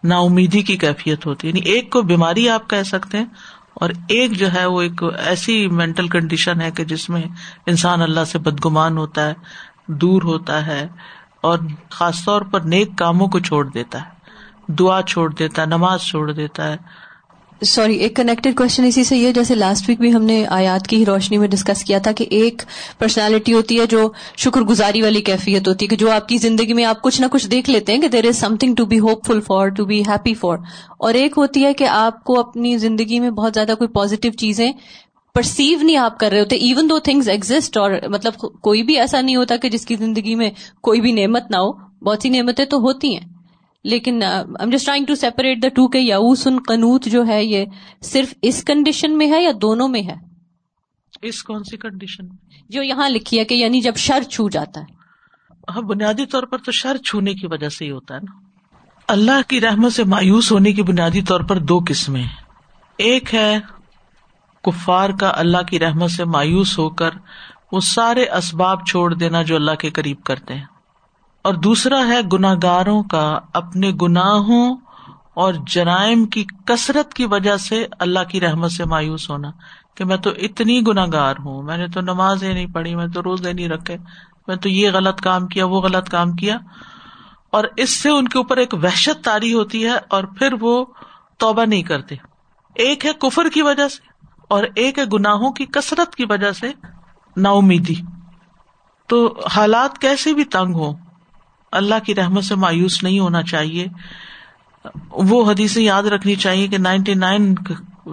نا 0.04 0.18
امیدی 0.18 0.62
کی 0.62 0.76
کیفیت 0.76 1.26
ہوتی 1.26 1.46
ہے۔ 1.46 1.50
یعنی 1.50 1.60
ایک 1.60 1.90
کو 1.90 2.02
بیماری 2.02 2.48
آپ 2.48 2.70
کہہ 2.70 2.82
سکتے 2.82 3.18
ہیں 3.18 3.26
اور 3.74 3.90
ایک 4.08 4.32
جو 4.32 4.54
ہے 4.54 4.66
وہ 4.66 4.82
ایک 4.82 5.02
ایسی 5.24 5.68
مینٹل 5.68 6.08
کنڈیشن 6.08 6.60
ہے 6.60 6.70
کہ 6.70 6.84
جس 6.84 7.10
میں 7.10 7.22
انسان 7.66 8.02
اللہ 8.02 8.24
سے 8.24 8.38
بدگمان 8.38 8.98
ہوتا 8.98 9.28
ہے، 9.28 9.34
دور 9.86 10.22
ہوتا 10.22 10.66
ہے۔ 10.66 10.86
اور 11.40 11.58
خاص 11.90 12.24
طور 12.24 12.42
پر 12.42 12.60
نیک 12.60 12.88
کاموں 12.96 13.28
کو 13.28 13.38
چھوڑ 13.38 13.64
دیتا 13.68 13.98
ہے۔ 13.98 14.72
دعا 14.72 15.02
چھوڑ 15.02 15.32
دیتا 15.34 15.62
ہے، 15.62 15.66
نماز 15.66 16.00
چھوڑ 16.00 16.32
دیتا 16.32 16.72
ہے۔ 16.72 16.76
سوری 17.62 17.94
ایک 17.94 18.16
کنیکٹڈ 18.16 18.56
کوشچن 18.56 18.84
اسی 18.84 19.04
سے 19.04 19.16
یہ، 19.16 19.32
جیسے 19.32 19.54
لاسٹ 19.54 19.88
ویک 19.88 20.00
بھی 20.00 20.14
ہم 20.14 20.22
نے 20.22 20.46
آیات 20.46 20.86
کی 20.86 20.96
ہی 20.96 21.04
روشنی 21.06 21.38
میں 21.38 21.48
ڈسکس 21.48 21.84
کیا 21.84 21.98
تھا 21.98 22.12
کہ 22.12 22.26
ایک 22.30 22.62
پرسنالٹی 22.98 23.52
ہوتی 23.52 23.80
ہے 23.80 23.86
جو 23.86 24.12
شکر 24.36 24.60
گزاری 24.60 25.02
والی 25.02 25.20
کیفیت 25.20 25.68
ہوتی 25.68 25.84
ہے، 25.84 25.88
کہ 25.88 25.96
جو 25.96 26.10
آپ 26.10 26.28
کی 26.28 26.38
زندگی 26.38 26.72
میں 26.72 26.84
آپ 26.84 27.02
کچھ 27.02 27.20
نہ 27.20 27.26
کچھ 27.30 27.48
دیکھ 27.48 27.70
لیتے 27.70 27.92
ہیں 27.92 28.00
کہ 28.00 28.08
there 28.08 28.24
is 28.24 28.36
something 28.56 28.74
to 28.74 28.84
be 28.84 28.98
hopeful 29.26 29.40
for 29.40 29.68
to 29.68 29.84
be 29.84 30.00
happy 30.00 30.34
for 30.34 30.58
اور 30.98 31.14
ایک 31.14 31.34
ہوتی 31.36 31.64
ہے 31.64 31.74
کہ 31.74 31.84
آپ 31.84 32.24
کو 32.24 32.40
اپنی 32.40 32.78
زندگی 32.78 33.20
میں 33.20 33.30
بہت 33.30 33.54
زیادہ 33.54 33.74
کوئی 33.78 33.88
پازیٹیو 33.88 34.32
چیزیں 34.32 34.72
پرسیو 35.34 35.82
نہیں 35.82 35.96
آپ 35.96 36.18
کر 36.18 36.30
رہے 36.30 36.40
ہوتے 36.40 36.56
ایون 36.56 36.90
دو 36.90 36.98
تھنگز 36.98 37.28
ایگزٹ 37.28 37.76
اور 37.76 37.90
مطلب 38.08 38.32
کوئی 38.60 38.82
بھی 38.82 38.98
ایسا 38.98 39.20
نہیں 39.20 39.36
ہوتا 39.36 39.56
کہ 39.56 39.68
جس 39.68 39.86
کی 39.86 39.96
زندگی 39.96 40.34
میں 40.34 40.50
کوئی 40.80 41.00
بھی 41.00 41.12
نعمت 41.12 41.50
نہ 41.50 41.56
ہو 41.56 41.72
بہت 42.04 42.22
سی 42.22 42.28
نعمتیں 42.28 42.64
تو 42.64 42.76
ہوتی 42.76 43.18
ہیں. 43.18 43.26
لیکن 43.84 44.22
just 44.72 44.84
trying 44.84 45.04
to 45.04 45.14
separate 45.14 45.62
the 45.62 45.68
two 45.68 45.88
کہ 45.88 45.98
یاس 45.98 46.46
ان 46.46 46.58
قنوت 46.68 47.04
جو 47.04 47.26
ہے 47.26 47.44
یہ 47.44 47.64
صرف 48.02 48.34
اس 48.42 48.64
کنڈیشن 48.64 49.18
میں 49.18 49.32
ہے 49.32 49.42
یا 49.42 49.50
دونوں 49.62 49.88
میں 49.88 50.02
ہے؟ 50.02 50.14
اس 51.22 51.42
کون 51.42 51.64
سی 51.64 51.76
کنڈیشن 51.76 52.26
جو 52.68 52.82
یہاں 52.82 53.08
لکھی 53.08 53.38
ہے 53.38 53.44
کہ 53.44 53.54
یعنی 53.54 53.80
جب 53.80 53.96
شر 53.96 54.22
چھو 54.22 54.48
جاتا 54.48 54.80
ہے. 54.80 54.84
ہاں 55.68 55.82
بنیادی 55.82 56.26
طور 56.26 56.42
پر 56.42 56.58
تو 56.58 56.72
شر 56.72 56.96
چھونے 56.96 57.34
کی 57.34 57.46
وجہ 57.46 57.68
سے 57.68 57.84
ہی 57.84 57.90
ہوتا 57.90 58.14
ہے 58.14 58.20
نا. 58.20 58.38
اللہ 59.08 59.48
کی 59.48 59.60
رحمت 59.60 59.92
سے 59.92 60.04
مایوس 60.04 60.52
ہونے 60.52 60.72
کی 60.72 60.82
بنیادی 60.82 61.22
طور 61.22 61.40
پر 61.40 61.58
دو 61.58 61.80
قسمیں 61.88 62.24
ایک 62.98 63.34
ہے 63.34 63.58
کفار 64.64 65.10
کا 65.10 65.32
اللہ 65.34 65.62
کی 65.62 65.78
رحمت 65.78 66.10
سے 66.10 66.24
مایوس 66.24 66.78
ہو 66.78 66.90
کر 66.90 67.10
وہ 67.72 67.80
سارے 67.80 68.22
اسباب 68.22 68.86
چھوڑ 68.86 69.14
دینا 69.14 69.42
جو 69.42 69.56
اللہ 69.56 69.74
کے 69.78 69.90
قریب 69.90 70.22
کرتے 70.24 70.54
ہیں۔ 70.54 70.64
اور 71.42 71.54
دوسرا 71.54 72.06
ہے 72.06 72.20
گناگاروں 72.32 73.02
کا 73.02 73.38
اپنے 73.54 73.92
گناہوں 74.02 74.76
اور 75.34 75.54
جرائم 75.66 76.26
کی 76.26 76.44
کثرت 76.66 77.14
کی 77.14 77.26
وجہ 77.26 77.56
سے 77.56 77.86
اللہ 77.98 78.20
کی 78.28 78.40
رحمت 78.40 78.72
سے 78.72 78.84
مایوس 78.84 79.30
ہونا 79.30 79.50
کہ 79.94 80.04
میں 80.04 80.16
تو 80.16 80.30
اتنی 80.30 80.80
گناگار 80.86 81.34
ہوں، 81.44 81.62
میں 81.62 81.76
نے 81.76 81.88
تو 81.88 82.00
نماز 82.00 82.42
ہی 82.42 82.52
نہیں 82.52 82.66
پڑھی، 82.66 82.94
میں 82.94 83.06
تو 83.06 83.22
روزے 83.22 83.52
نہیں 83.52 83.68
رکھے، 83.68 83.96
میں 84.48 84.56
تو 84.56 84.68
یہ 84.68 84.90
غلط 84.90 85.20
کام 85.20 85.46
کیا، 85.46 85.66
وہ 85.66 85.80
غلط 85.80 86.08
کام 86.08 86.32
کیا۔ 86.32 86.56
اور 87.50 87.64
اس 87.76 87.90
سے 87.90 88.10
ان 88.10 88.28
کے 88.28 88.38
اوپر 88.38 88.56
ایک 88.56 88.74
وحشت 88.74 89.24
تاری 89.24 89.54
ہوتی 89.54 89.84
ہے 89.84 89.96
اور 90.08 90.24
پھر 90.24 90.52
وہ 90.60 90.84
توبہ 91.38 91.64
نہیں 91.64 91.82
کرتے۔ 91.82 92.14
ایک 92.74 93.06
ہے 93.06 93.10
کفر 93.12 93.48
کی 93.54 93.62
وجہ 93.62 93.88
سے 93.88 94.09
اور 94.50 94.64
ایک 94.74 94.98
ہے 94.98 95.04
گناہوں 95.04 95.52
کی 95.52 95.66
کثرت 95.66 96.14
کی 96.14 96.24
وجہ 96.24 96.52
سے 96.52 96.72
نا 97.36 97.50
امیدی 97.50 97.94
تو 99.06 99.40
حالات 99.56 99.98
کیسے 99.98 100.32
بھی 100.32 100.44
تنگ 100.44 100.74
ہو 100.74 100.92
اللہ 101.72 101.94
کی 102.04 102.14
رحمت 102.14 102.44
سے 102.44 102.54
مایوس 102.54 103.02
نہیں 103.02 103.18
ہونا 103.18 103.42
چاہیے۔ 103.42 103.86
وہ 105.10 105.50
حدیثیں 105.50 105.82
یاد 105.82 106.02
رکھنی 106.02 106.34
چاہیے 106.34 106.68
کہ 106.68 106.78
نائنٹی 106.78 107.14
نائن 107.14 107.54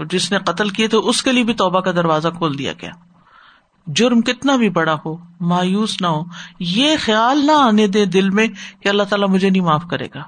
جس 0.10 0.32
نے 0.32 0.38
قتل 0.38 0.70
کیے 0.70 0.88
تو 0.88 1.10
اس 1.10 1.24
کے 1.24 1.32
لیے 1.32 1.44
بھی 1.44 1.54
توبہ 1.54 1.80
کا 1.80 1.92
دروازہ 1.92 2.28
کھول 2.28 2.58
دیا 2.58 2.74
گیا۔ 2.82 2.92
جرم 3.88 4.22
کتنا 4.22 4.56
بھی 4.56 4.70
بڑا 4.70 4.96
ہو، 5.06 5.18
مایوس 5.42 6.02
نہ 6.02 6.08
ہو، 6.08 6.24
یہ 6.60 6.96
خیال 7.00 7.46
نہ 7.46 7.52
آنے 7.52 7.88
دے 7.88 8.06
دل 8.06 8.30
میں 8.30 8.48
کہ 8.80 8.90
اللہ 8.90 9.04
تعالیٰ 9.04 9.28
مجھے 9.28 9.50
نہیں 9.50 9.64
معاف 9.64 9.84
کرے 9.90 10.08
گا۔ 10.16 10.24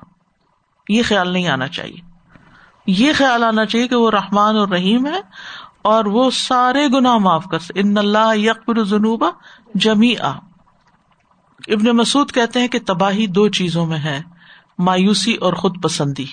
یہ 0.89 1.03
خیال 1.05 1.33
نہیں 1.33 1.47
آنا 1.47 1.67
چاہیے۔ 1.67 2.09
یہ 2.87 3.13
خیال 3.15 3.43
آنا 3.43 3.65
چاہیے 3.65 3.87
کہ 3.87 3.95
وہ 3.95 4.11
رحمان 4.11 4.55
اور 4.55 4.67
رحیم 4.67 5.05
ہے 5.05 5.21
اور 5.81 6.05
وہ 6.05 6.31
سارے 6.31 6.87
گنا 6.87 7.17
معاف 7.17 7.45
کر 7.51 7.59
سکے۔ 7.59 7.79
ان 7.79 7.97
اللہ 7.97 8.35
یکبر 8.35 8.83
جنوبا 8.83 9.29
جمی 9.75 10.13
ابن 11.67 11.85
مسعد 11.85 12.31
کہتے 12.33 12.59
ہیں 12.59 12.67
کہ 12.67 12.79
تباہی 12.85 13.27
دو 13.27 13.49
چیزوں 13.49 13.85
میں 13.85 13.99
ہے، 13.99 14.21
مایوسی 14.77 15.35
اور 15.35 15.53
خود 15.53 15.83
پسندی۔ 15.83 16.25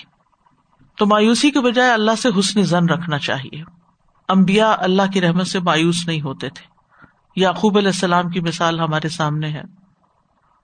تو 0.97 1.05
مایوسی 1.05 1.51
کے 1.51 1.59
بجائے 1.59 1.91
اللہ 1.91 2.15
سے 2.17 2.29
حسن 2.39 2.63
زن 2.63 2.89
رکھنا 2.89 3.17
چاہیے۔ 3.17 3.63
امبیا 4.27 4.75
اللہ 4.79 5.01
کی 5.13 5.21
رحمت 5.21 5.47
سے 5.47 5.59
مایوس 5.59 6.07
نہیں 6.07 6.21
ہوتے 6.21 6.49
تھے۔ 6.49 6.65
یعقوب 7.35 7.77
علیہ 7.77 7.87
السلام 7.87 8.29
کی 8.29 8.39
مثال 8.39 8.79
ہمارے 8.79 9.09
سامنے 9.09 9.49
ہے۔ 9.49 9.63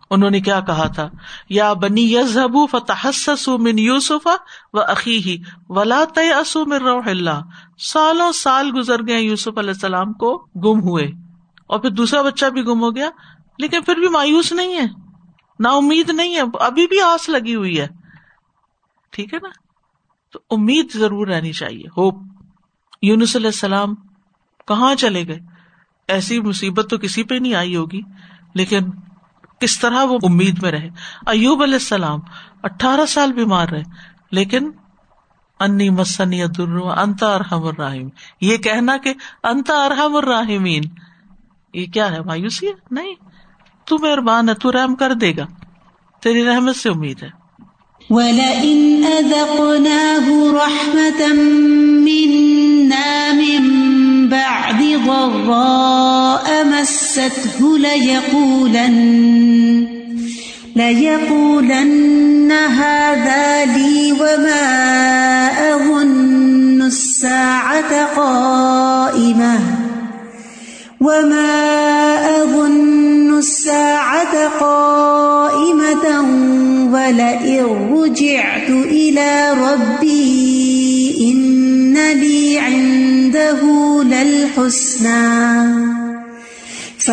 انہوں 0.09 0.29
نے 0.29 0.41
کیا 0.41 0.59
کہا 0.59 0.87
تھا؟ 0.87 1.09
یا 1.49 1.73
بنی 1.73 2.15
یزب 2.15 2.57
فتح 2.71 3.07
من 3.47 3.79
یوسف 3.79 4.27
و 4.73 4.79
عقی 4.79 5.37
ولا 5.69 6.03
تسو 6.15 6.65
من 6.65 6.77
روح 6.77 7.03
اللہ۔ 7.05 7.41
سالوں 7.77 8.31
سال 8.31 8.71
گزر 8.77 9.07
گئے 9.07 9.21
یوسف 9.21 9.57
علیہ 9.57 9.69
السلام 9.69 10.13
کو 10.13 10.37
گم 10.37 10.79
ہوئے۔ 10.79 11.07
اور 11.67 11.79
پھر 11.79 11.89
دوسرا 11.89 12.21
بچہ 12.21 12.45
بھی 12.45 12.61
گم 12.61 12.81
ہو 12.81 12.95
گیا۔ 12.95 13.09
لیکن 13.57 13.81
پھر 13.81 13.95
بھی 13.95 14.07
مایوس 14.07 14.51
نہیں 14.51 14.75
ہے۔ 14.75 14.85
نا 15.59 15.69
امید 15.69 16.09
نہیں 16.09 16.35
ہے۔ 16.35 16.41
ابھی 16.59 16.87
بھی 16.87 17.01
آس 17.01 17.29
لگی 17.29 17.55
ہوئی 17.55 17.79
ہے۔ 17.79 17.87
ٹھیک 19.11 19.33
ہے 19.33 19.39
نا؟ 19.39 19.49
تو 20.31 20.39
امید 20.49 20.93
ضرور 20.93 21.27
رہنی 21.27 21.51
چاہیے۔ 21.51 21.83
ہوپ۔ 21.97 22.15
یونس 23.01 23.35
علیہ 23.35 23.47
السلام 23.47 23.95
کہاں 24.67 24.95
چلے 24.95 25.27
گئے؟ 25.27 25.39
ایسی 26.07 26.41
مصیبت 26.41 26.87
تو 26.89 26.97
کسی 26.97 27.23
پہ 27.23 27.35
نہیں 27.35 27.53
آئی 27.53 27.75
ہوگی۔ 27.75 28.01
لیکن 28.55 28.79
کس 29.59 29.79
طرح 29.79 30.03
وہ 30.03 30.19
امید 30.23 30.63
میں 30.63 30.71
رہے۔ 30.71 30.89
ایوب 31.27 31.63
علیہ 31.63 31.73
السلام 31.73 32.19
اٹھارہ 32.63 33.05
سال 33.05 33.33
بیمار 33.33 33.67
رہے، 33.67 33.83
لیکن 34.31 34.71
انی 35.59 35.89
مسنی 35.89 36.43
انتا 36.43 37.35
ارحم 37.35 37.63
الرحیم۔ 37.63 38.09
یہ 38.41 38.57
کہنا 38.57 38.97
کہ 38.97 39.13
انتا 39.43 39.85
ارحم 39.85 40.15
الرحمین 40.15 40.83
یہ 41.73 41.85
کیا 41.85 42.11
ہے، 42.11 42.21
مایوسی 42.21 42.67
ہے؟ 42.67 42.71
نہیں، 42.91 43.15
تو 43.85 43.97
مہربان 43.99 44.49
ہے، 44.49 44.53
تو 44.53 44.71
رحم 44.71 44.95
کر 44.95 45.13
دے 45.13 45.33
گا۔ 45.37 45.45
تیری 46.21 46.45
رحمت 46.45 46.75
سے 46.75 46.89
امید 46.89 47.23
ہے۔ 47.23 47.29
وَلَئِنْ 48.09 49.05
أَذَقْنَاهُ 49.05 50.53
رَحْمَةً 50.53 51.37
مِنَّا 52.03 53.31
مِن 53.33 53.83
بَعْدِ 54.29 54.95
ضَرَّاءَ 55.05 56.63
مَسَّتْهُ 56.65 57.77
لَيَقُولَنَّ 57.77 59.42
لَيَقُولَنَّ 60.75 62.51
هَذَا 62.51 63.65
لِي 63.65 64.11
وَمَا 64.11 64.65
أَظُنُّ 65.73 66.81
السَّاعَةَ 66.81 68.05
قَائِمَةً 68.15 69.59
وَمَا 71.01 71.53
أَظُنُّ 72.41 73.37
رجعت 77.91 78.69
إلى 78.69 79.53
ربي 79.53 81.31
إن 81.31 81.97
لي 82.19 82.59
عنده 82.59 83.61
للحسنى 84.03 85.82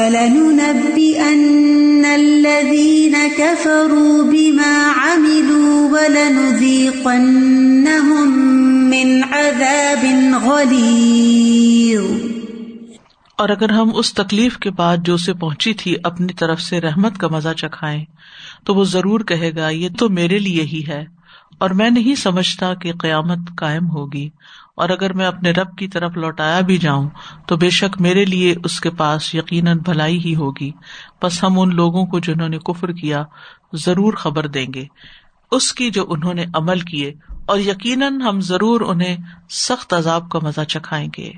فلننبئن 0.00 2.04
الذين 2.04 3.16
كفروا 3.37 4.23
بما 4.23 4.92
عملوا 4.97 5.90
ولنذيقنهم 5.90 8.88
من 8.88 9.21
عذاب 9.33 10.07
غليظ۔ 10.45 12.00
اور 13.37 13.49
اگر 13.49 13.71
ہم 13.71 13.90
اس 13.95 14.14
تکلیف 14.14 14.59
کے 14.59 14.71
بعد 14.71 14.97
جو 15.04 15.14
اسے 15.14 15.33
پہنچی 15.33 15.73
تھی 15.73 15.95
اپنی 16.04 16.33
طرف 16.33 16.61
سے 16.61 16.80
رحمت 16.80 17.19
کا 17.19 17.28
مزہ 17.28 17.49
چکھائیں، 17.57 18.04
تو 18.64 18.75
وہ 18.75 18.85
ضرور 18.85 19.21
کہے 19.21 19.52
گا، 19.57 19.69
یہ 19.69 19.88
تو 19.99 20.09
میرے 20.09 20.38
لیے 20.38 20.62
ہی 20.62 20.83
ہے۔ 20.88 21.20
اور 21.59 21.71
میں 21.71 21.91
نہیں 21.91 22.15
سمجھتا 22.15 22.75
کہ 22.75 22.93
قیامت 22.93 23.39
قائم 23.57 23.91
ہوگی 23.91 24.29
اور 24.77 24.89
اگر 24.89 25.13
میں 25.13 25.27
اپنے 25.27 25.51
رب 25.51 25.77
کی 25.77 25.89
طرف 25.89 26.17
لوٹایا 26.17 26.61
بھی 26.61 26.77
جاؤں 26.77 27.09
تو 27.47 27.57
بے 27.57 27.71
شک 27.71 28.01
میرے 28.01 28.25
لیے 28.25 28.55
اس 28.65 28.81
کے 28.81 28.91
پاس 28.91 29.35
یقیناً 29.35 29.79
بھلائی 29.79 30.25
ہی 30.25 30.37
ہوگی۔ 30.37 30.71
بس 31.23 31.45
ہم 31.45 31.61
ان 31.61 31.75
لوگوں 31.77 32.07
کو 32.07 32.19
جنہوں 32.19 32.49
نے 32.49 32.59
کفر 32.59 32.93
کیا 32.93 33.23
ضرور 33.73 34.13
خبر 34.13 34.47
دیں 34.47 34.67
گے۔ 34.75 34.85
اس 35.51 35.73
کی 35.73 35.91
جو 35.91 36.05
انہوں 36.09 36.35
نے 36.35 36.45
عمل 36.55 36.81
کیے 36.81 37.13
اور 37.47 37.59
یقیناً 37.59 38.21
ہم 38.21 38.41
ضرور 38.41 38.81
انہیں 38.81 39.17
سخت 39.51 39.95
عذاب 39.95 40.29
کا 40.31 40.39
مزہ 40.43 40.65
چکھائیں 40.69 41.09
گے۔ 41.19 41.33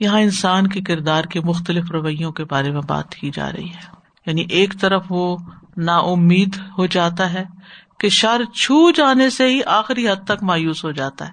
یہاں 0.00 0.20
انسان 0.20 0.66
کے 0.66 0.80
کردار 0.80 1.24
کے 1.24 1.40
مختلف 1.40 1.90
رویوں 1.90 2.32
کے 2.32 2.44
بارے 2.44 2.70
میں 2.70 2.80
بات 2.88 3.14
کی 3.14 3.30
جا 3.34 3.52
رہی 3.52 3.68
ہے۔ 3.68 4.02
یعنی 4.26 4.44
ایک 4.48 4.74
طرف 4.80 5.04
وہ 5.10 5.36
نا 5.76 5.96
امید 5.96 6.56
ہو 6.78 6.86
جاتا 6.86 7.32
ہے 7.32 7.44
کہ 8.02 8.08
شر 8.08 8.44
چھو 8.44 8.90
جانے 8.90 9.30
سے 9.30 9.46
ہی 9.46 9.60
آخری 9.66 10.08
حد 10.08 10.24
تک 10.24 10.42
مایوس 10.42 10.84
ہو 10.84 10.90
جاتا 10.90 11.26
ہے۔ 11.26 11.30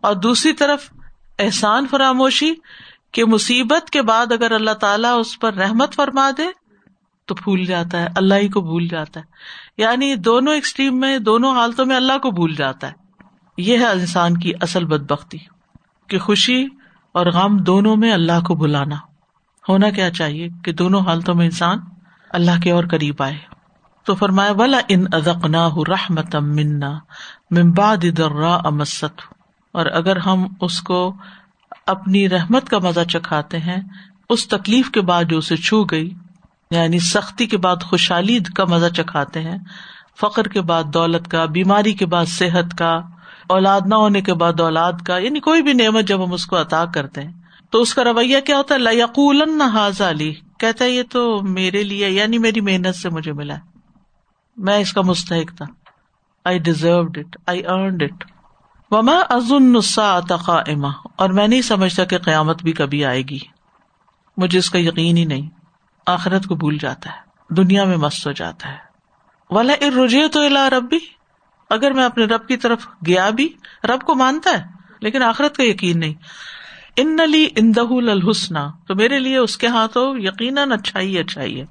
اور 0.00 0.14
دوسری 0.14 0.52
طرف 0.52 0.92
احسان 1.38 1.86
فراموشی 1.90 2.54
کہ 3.12 3.24
مصیبت 3.24 3.90
کے 3.90 4.02
بعد 4.02 4.32
اگر 4.32 4.50
اللہ 4.50 4.70
تعالیٰ 4.70 5.20
اس 5.20 5.38
پر 5.38 5.54
رحمت 5.54 5.94
فرما 5.94 6.30
دے 6.38 6.46
تو 7.26 7.34
بھول 7.34 7.64
جاتا 7.64 8.00
ہے، 8.00 8.06
اللہ 8.16 8.34
ہی 8.34 8.48
کو 8.48 8.60
بھول 8.60 8.88
جاتا 8.88 9.20
ہے۔ 9.20 9.24
یعنی 9.76 10.14
دونوں 10.14 10.54
ایکسٹریم 10.54 11.00
میں، 11.00 11.18
دونوں 11.18 11.54
حالتوں 11.54 11.86
میں 11.86 11.96
اللہ 11.96 12.18
کو 12.18 12.30
بھول 12.30 12.54
جاتا 12.54 12.86
ہے۔ 12.86 12.92
یہ 13.56 13.78
ہے 13.78 13.86
انسان 13.86 14.36
کی 14.36 14.52
اصل 14.60 14.84
بد 14.84 15.12
بختی 15.12 15.38
کہ 16.08 16.18
خوشی 16.18 16.66
اور 17.12 17.26
غم 17.26 17.56
دونوں 17.56 17.96
میں 17.96 18.12
اللہ 18.12 18.40
کو 18.46 18.54
بلانا 18.54 18.96
ہونا 19.68 19.90
کیا 19.90 20.10
چاہیے 20.10 20.48
کہ 20.64 20.72
دونوں 20.72 21.00
حالتوں 21.00 21.34
میں 21.34 21.44
انسان 21.44 21.78
اللہ 22.30 22.60
کے 22.64 22.70
اور 22.70 22.84
قریب 22.90 23.22
آئے۔ 23.22 23.53
تو 24.06 24.14
فرمایا، 24.14 24.52
ولا 24.52 24.78
ان 24.88 25.04
ازق 25.12 25.44
نہ 25.46 25.66
رحمت 25.88 26.36
منا 26.48 26.92
ممباد 27.50 28.04
درا 28.18 28.54
امست 28.64 29.20
اور 29.74 29.86
اگر 29.92 30.16
ہم 30.16 30.46
اس 30.60 30.80
کو 30.82 31.00
اپنی 31.86 32.28
رحمت 32.28 32.68
کا 32.68 32.78
مزہ 32.78 33.04
چکھاتے 33.08 33.58
ہیں، 33.58 33.80
اس 34.30 34.46
تکلیف 34.48 34.90
کے 34.90 35.00
بعد 35.02 35.24
جو 35.24 35.38
اسے 35.38 35.56
چھو 35.58 35.82
گئی 35.84 36.12
یعنی 36.70 36.98
سختی 37.04 37.46
کے 37.46 37.56
بعد 37.58 37.82
خوشحالی 37.82 38.38
کا 38.56 38.64
مزہ 38.64 38.88
چکھاتے 38.94 39.40
ہیں 39.40 39.58
فخر 40.20 40.48
کے 40.48 40.60
بعد 40.62 40.92
دولت 40.94 41.30
کا، 41.30 41.44
بیماری 41.52 41.92
کے 41.92 42.06
بعد 42.06 42.26
صحت 42.28 42.78
کا، 42.78 42.92
اولاد 43.48 43.80
نہ 43.86 43.94
ہونے 43.94 44.20
کے 44.20 44.34
بعد 44.34 44.60
اولاد 44.60 45.04
کا 45.06 45.18
یعنی 45.18 45.40
کوئی 45.40 45.62
بھی 45.62 45.72
نعمت 45.74 46.04
جب 46.04 46.24
ہم 46.24 46.32
اس 46.32 46.46
کو 46.46 46.60
عطا 46.60 46.84
کرتے 46.94 47.22
ہیں، 47.22 47.32
تو 47.72 47.80
اس 47.80 47.94
کا 47.94 48.04
رویہ 48.04 48.40
کیا 48.40 48.56
ہوتا 48.56 48.74
ہے؟ 48.74 48.80
لقول 48.80 49.42
حاض 49.72 50.00
علی 50.02 50.32
کہتا 50.60 50.84
ہے، 50.84 50.90
یہ 50.90 51.02
تو 51.10 51.40
میرے 51.50 51.82
لیے 51.82 52.10
یعنی 52.10 52.38
میری 52.38 52.60
محنت 52.60 52.96
سے 52.96 53.10
مجھے 53.10 53.32
ملا 53.32 53.54
میں 54.56 54.78
اس 54.78 54.92
کا 54.92 55.00
مستحق 55.00 55.56
تھا۔ 55.56 55.64
I 56.44 56.58
deserved 56.58 57.18
it 57.18 57.36
I 57.46 57.66
earned 57.66 58.02
it 58.02 58.24
وما 58.90 59.14
ازن 59.30 59.80
تقا 60.28 60.58
اما 60.58 60.88
اور 61.16 61.30
میں 61.30 61.48
نہیں 61.48 61.62
سمجھتا 61.62 62.04
کہ 62.04 62.18
قیامت 62.18 62.62
بھی 62.62 62.72
کبھی 62.72 63.04
آئے 63.04 63.22
گی۔ 63.22 63.38
مجھے 64.36 64.58
اس 64.58 64.70
کا 64.70 64.78
یقین 64.78 65.16
ہی 65.16 65.24
نہیں۔ 65.24 65.48
آخرت 66.06 66.46
کو 66.46 66.54
بھول 66.54 66.78
جاتا 66.78 67.10
ہے۔ 67.10 67.16
دنیا 67.54 67.84
میں 67.84 67.96
مست 67.96 68.26
ہو 68.26 68.32
جاتا 68.32 68.68
ہے۔ 68.68 68.76
والا 69.50 69.72
ار 69.72 69.98
رجے 69.98 70.28
تو 70.28 70.40
الا 70.40 70.70
ربی 70.70 70.98
اگر 71.70 71.90
میں 71.90 72.04
اپنے 72.04 72.24
رب 72.24 72.48
کی 72.48 72.56
طرف 72.56 72.88
گیا 73.06 73.30
بھی، 73.30 73.52
رب 73.84 74.00
کو 74.02 74.14
مانتا 74.14 74.50
ہے، 74.50 74.64
لیکن 75.00 75.22
آخرت 75.22 75.56
کا 75.56 75.62
یقین 75.62 76.00
نہیں۔ 76.00 76.14
ان 76.96 77.16
نلی 77.16 77.48
اندہ 77.56 77.80
الحسن 77.80 78.54
تو 78.86 78.94
میرے 78.94 79.18
لیے 79.18 79.36
اس 79.36 79.58
کے 79.58 79.66
ہاں 79.66 79.88
تو 79.88 80.14
یقیناً 80.16 80.72
اچھائی 80.72 81.18
اچھائی 81.18 81.60
ہے۔ 81.60 81.66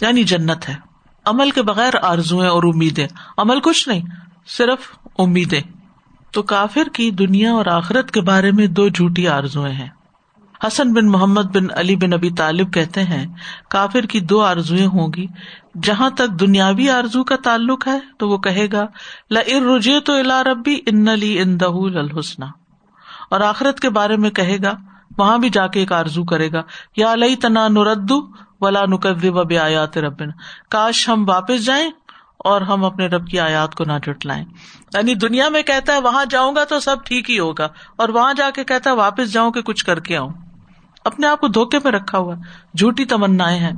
یعنی 0.00 0.22
جنت 0.22 0.68
ہے۔ 0.68 0.93
عمل 1.26 1.50
کے 1.50 1.62
بغیر 1.62 1.92
آرزویں 2.02 2.48
اور 2.48 2.62
امیدیں۔ 2.62 3.06
عمل 3.38 3.60
کچھ 3.60 3.88
نہیں، 3.88 4.02
صرف 4.46 4.98
امیدیں۔ 5.18 5.60
تو 6.32 6.42
کافر 6.42 6.88
کی 6.92 7.10
دنیا 7.10 7.52
اور 7.52 7.66
آخرت 7.66 8.10
کے 8.10 8.20
بارے 8.20 8.50
میں 8.50 8.66
دو 8.66 8.88
جھوٹی 8.88 9.28
آرزویں 9.28 9.72
ہیں۔ 9.72 9.88
حسن 10.66 10.92
بن 10.92 11.06
محمد 11.06 11.42
بن 11.42 11.66
علی 11.76 11.96
بن 11.96 12.12
ابی 12.12 12.30
طالب 12.30 12.74
کہتے 12.74 13.02
ہیں، 13.02 13.26
کافر 13.70 14.00
کی 14.00 14.20
دو 14.20 14.42
آرزویں 14.42 14.86
ہوں 14.86 15.08
گی۔ 15.16 15.26
جہاں 15.82 16.10
تک 16.10 16.40
دنیاوی 16.40 16.90
آرزو 16.90 17.24
کا 17.24 17.36
تعلق 17.36 17.88
ہے، 17.88 17.98
تو 18.18 18.28
وہ 18.28 18.38
کہے 18.38 18.68
گا 18.72 18.86
رجے 19.76 20.00
تو 20.00 20.12
الا 20.12 20.44
ربی 20.44 20.78
ان 20.86 21.04
لی 21.04 21.42
ان 21.42 21.58
الحسن 21.62 22.42
اور 23.30 23.40
آخرت 23.40 23.80
کے 23.80 23.90
بارے 23.90 24.16
میں 24.16 24.30
کہے 24.30 24.58
گا، 24.62 24.74
وہاں 25.18 25.38
بھی 25.38 25.48
جا 25.48 25.66
کے 25.66 25.80
ایک 25.80 25.92
آرزو 25.92 26.24
کرے 26.24 26.52
گا، 26.52 26.62
یا 26.96 27.14
لئی 27.14 27.36
تنا 27.36 27.68
نردو 27.68 28.26
ولا 28.64 28.84
نقد 28.86 29.24
آیات 29.60 29.98
ربن 29.98 30.30
کاش 30.70 31.08
ہم 31.08 31.28
واپس 31.28 31.64
جائیں 31.66 31.90
اور 32.44 32.60
ہم 32.62 32.84
اپنے 32.84 33.06
رب 33.06 33.26
کی 33.26 33.38
آیات 33.40 33.74
کو 33.74 33.84
نہ 33.84 33.92
جٹلائیں 34.02 34.44
یعنی 34.94 35.14
دنیا 35.14 35.48
میں 35.48 35.62
کہتا 35.62 35.92
ہے 35.92 36.00
وہاں 36.00 36.24
جاؤں 36.30 36.54
گا 36.56 36.64
تو 36.64 36.80
سب 36.80 37.04
ٹھیک 37.04 37.30
ہی 37.30 37.38
ہوگا، 37.38 37.68
اور 37.96 38.08
وہاں 38.08 38.32
جا 38.34 38.50
کے 38.54 38.64
کہتا 38.64 38.90
ہے 38.90 38.94
واپس 38.94 39.32
جاؤں 39.32 39.52
کہ 39.52 39.62
کچھ 39.62 39.84
کر 39.84 40.00
کے 40.00 40.16
آؤں۔ 40.16 40.30
اپنے 41.04 41.26
آپ 41.26 41.40
کو 41.40 41.48
دھوکے 41.48 41.78
میں 41.84 41.92
رکھا 41.92 42.18
ہوا، 42.18 42.34
جھوٹی 42.74 43.04
تمنا 43.04 43.50
ہے 43.52 43.70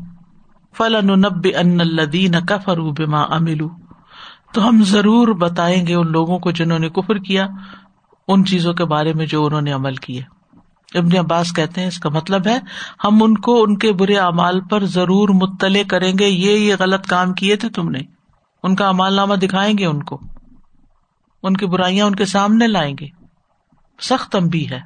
فلاں 0.74 1.02
نب 1.02 1.46
ان 1.56 1.80
الدین 1.80 2.34
کفرو 2.46 2.90
بما 2.92 3.22
املو 3.34 3.68
تو 4.52 4.68
ہم 4.68 4.82
ضرور 4.84 5.28
بتائیں 5.38 5.86
گے 5.86 5.94
ان 5.94 6.12
لوگوں 6.12 6.38
کو 6.38 6.50
جنہوں 6.50 6.78
نے 6.78 6.88
کفر 6.90 7.18
کیا، 7.20 7.46
ان 8.28 8.44
چیزوں 8.44 8.74
کے 8.74 8.84
بارے 8.84 9.12
میں 9.12 9.26
جو 9.26 9.44
انہوں 9.46 9.60
نے 9.60 9.72
عمل 9.72 9.96
کیے۔ 9.96 10.22
ابن 10.94 11.18
عباس 11.18 11.52
کہتے 11.52 11.80
ہیں 11.80 11.88
اس 11.88 11.98
کا 11.98 12.08
مطلب 12.08 12.46
ہے، 12.46 12.58
ہم 13.04 13.22
ان 13.22 13.34
کو 13.34 13.62
ان 13.62 13.78
کے 13.78 13.92
برے 13.92 14.16
اعمال 14.16 14.60
پر 14.60 14.84
ضرور 14.84 15.28
مطلع 15.28 15.82
کریں 15.90 16.12
گے، 16.18 16.26
یہ 16.26 16.52
یہ 16.52 16.74
غلط 16.78 17.06
کام 17.06 17.32
کیے 17.32 17.56
تھے 17.56 17.68
تم 17.68 17.90
نے۔ 17.90 17.98
ان 18.62 18.76
کا 18.76 18.88
امال 18.88 19.14
نامہ 19.14 19.34
دکھائیں 19.34 19.78
گے 19.78 19.86
ان 19.86 20.02
کو۔ 20.02 20.20
ان 21.42 21.56
کی 21.56 21.66
برائیاں 21.66 22.06
ان 22.06 22.14
کے 22.14 22.24
سامنے 22.24 22.66
لائیں 22.66 22.96
گے۔ 23.00 23.06
سخت 24.00 24.36
امبی 24.36 24.70
ہے۔ 24.70 24.80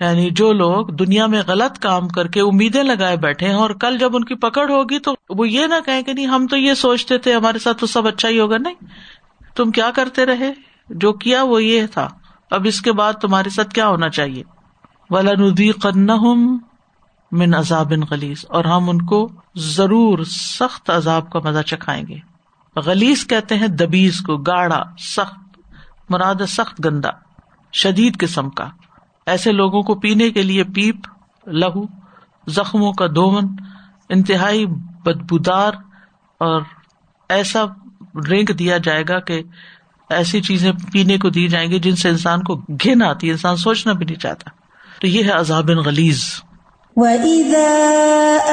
یعنی 0.00 0.30
جو 0.30 0.52
لوگ 0.52 0.86
دنیا 0.86 1.26
میں 1.26 1.42
غلط 1.46 1.78
کام 1.78 2.08
کر 2.08 2.26
کے 2.26 2.40
امیدیں 2.40 2.82
لگائے 2.82 3.16
بیٹھے 3.16 3.46
ہیں 3.46 3.54
اور 3.54 3.70
کل 3.70 3.98
جب 3.98 4.16
ان 4.16 4.24
کی 4.24 4.34
پکڑ 4.34 4.70
ہوگی 4.70 4.98
تو 4.98 5.14
وہ 5.30 5.48
یہ 5.48 5.66
نہ 5.66 5.74
کہیں 5.86 6.02
کہ 6.02 6.12
نہیں، 6.12 6.26
ہم 6.26 6.46
تو 6.46 6.56
یہ 6.56 6.74
سوچتے 6.74 7.18
تھے، 7.18 7.34
ہمارے 7.34 7.58
ساتھ 7.58 7.78
تو 7.78 7.86
سب 7.86 8.06
اچھا 8.06 8.28
ہی 8.28 8.40
ہوگا۔ 8.40 8.56
نہیں، 8.58 8.74
تم 9.56 9.70
کیا 9.70 9.90
کرتے 9.94 10.26
رہے؟ 10.26 10.52
جو 10.90 11.12
کیا 11.12 11.42
وہ 11.42 11.64
یہ 11.64 11.86
تھا۔ 11.86 12.08
اب 12.50 12.62
اس 12.64 12.80
کے 12.80 12.92
بعد 12.92 13.12
تمہارے 13.12 13.50
ساتھ 13.50 13.74
کیا 13.74 13.88
ہونا 13.88 14.08
چاہیے؟ 14.08 14.59
ندی 15.12 15.72
قن 15.72 16.10
من 17.32 17.54
عذاب 17.54 17.92
خلیز 18.10 18.44
اور 18.48 18.64
ہم 18.64 18.90
ان 18.90 19.02
کو 19.02 19.28
ضرور 19.56 20.18
سخت 20.24 20.90
عذاب 20.90 21.30
کا 21.30 21.38
مزہ 21.44 21.62
چکھائیں 21.62 22.06
گے۔ 22.06 22.18
غلیز 22.76 23.26
کہتے 23.26 23.56
ہیں 23.56 23.68
دبیز 23.68 24.20
کو، 24.20 24.36
گاڑا، 24.36 24.82
سخت، 24.98 25.58
مراد 26.10 26.34
سخت 26.48 26.84
گندا، 26.84 27.08
شدید 27.72 28.18
قسم 28.18 28.50
کا۔ 28.50 28.68
ایسے 29.26 29.52
لوگوں 29.52 29.82
کو 29.82 29.94
پینے 29.94 30.30
کے 30.30 30.42
لیے 30.42 30.64
پیپ، 30.64 30.96
لہو، 31.46 31.82
زخموں 32.46 32.92
کا 32.92 33.06
دوہن 33.06 33.46
انتہائی 34.08 34.66
بدبودار، 35.04 35.72
اور 36.38 36.62
ایسا 37.28 37.64
ڈرنک 38.14 38.58
دیا 38.58 38.78
جائے 38.78 39.04
گا 39.08 39.20
کہ 39.20 39.42
ایسی 40.10 40.40
چیزیں 40.40 40.72
پینے 40.92 41.18
کو 41.18 41.30
دی 41.30 41.48
جائیں 41.48 41.70
گی 41.70 41.78
جن 41.78 41.96
سے 41.96 42.08
انسان 42.08 42.42
کو 42.42 42.56
گھن 42.56 43.02
آتی 43.02 43.26
ہے، 43.26 43.32
انسان 43.32 43.56
سوچنا 43.56 43.92
بھی 43.92 44.04
نہیں 44.04 44.18
چاہتا۔ 44.18 44.59
تو 45.00 45.06
یہ 45.06 45.24
ہے 45.24 45.30
عذاب 45.30 45.70
غلیز 45.70 46.22
وَإِذَا 46.96 47.78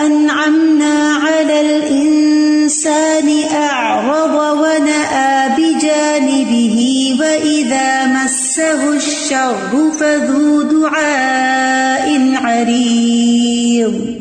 أَنْعَمْنَا 0.06 1.18
عَلَى 1.24 1.60
الْإِنسَانِ 1.60 3.44
أَعْرَضَ 3.51 4.58
وَنَأَى 4.58 5.48
بِجَانِبِهِ 5.58 6.86
وَإِذَا 7.20 8.06
مَسَّهُ 8.08 8.94
الشَّرُّ 8.94 9.77
فَذُو 10.00 10.62
دُعَاءٍ 10.62 12.18
عَرِيضٍ۔ 12.44 14.18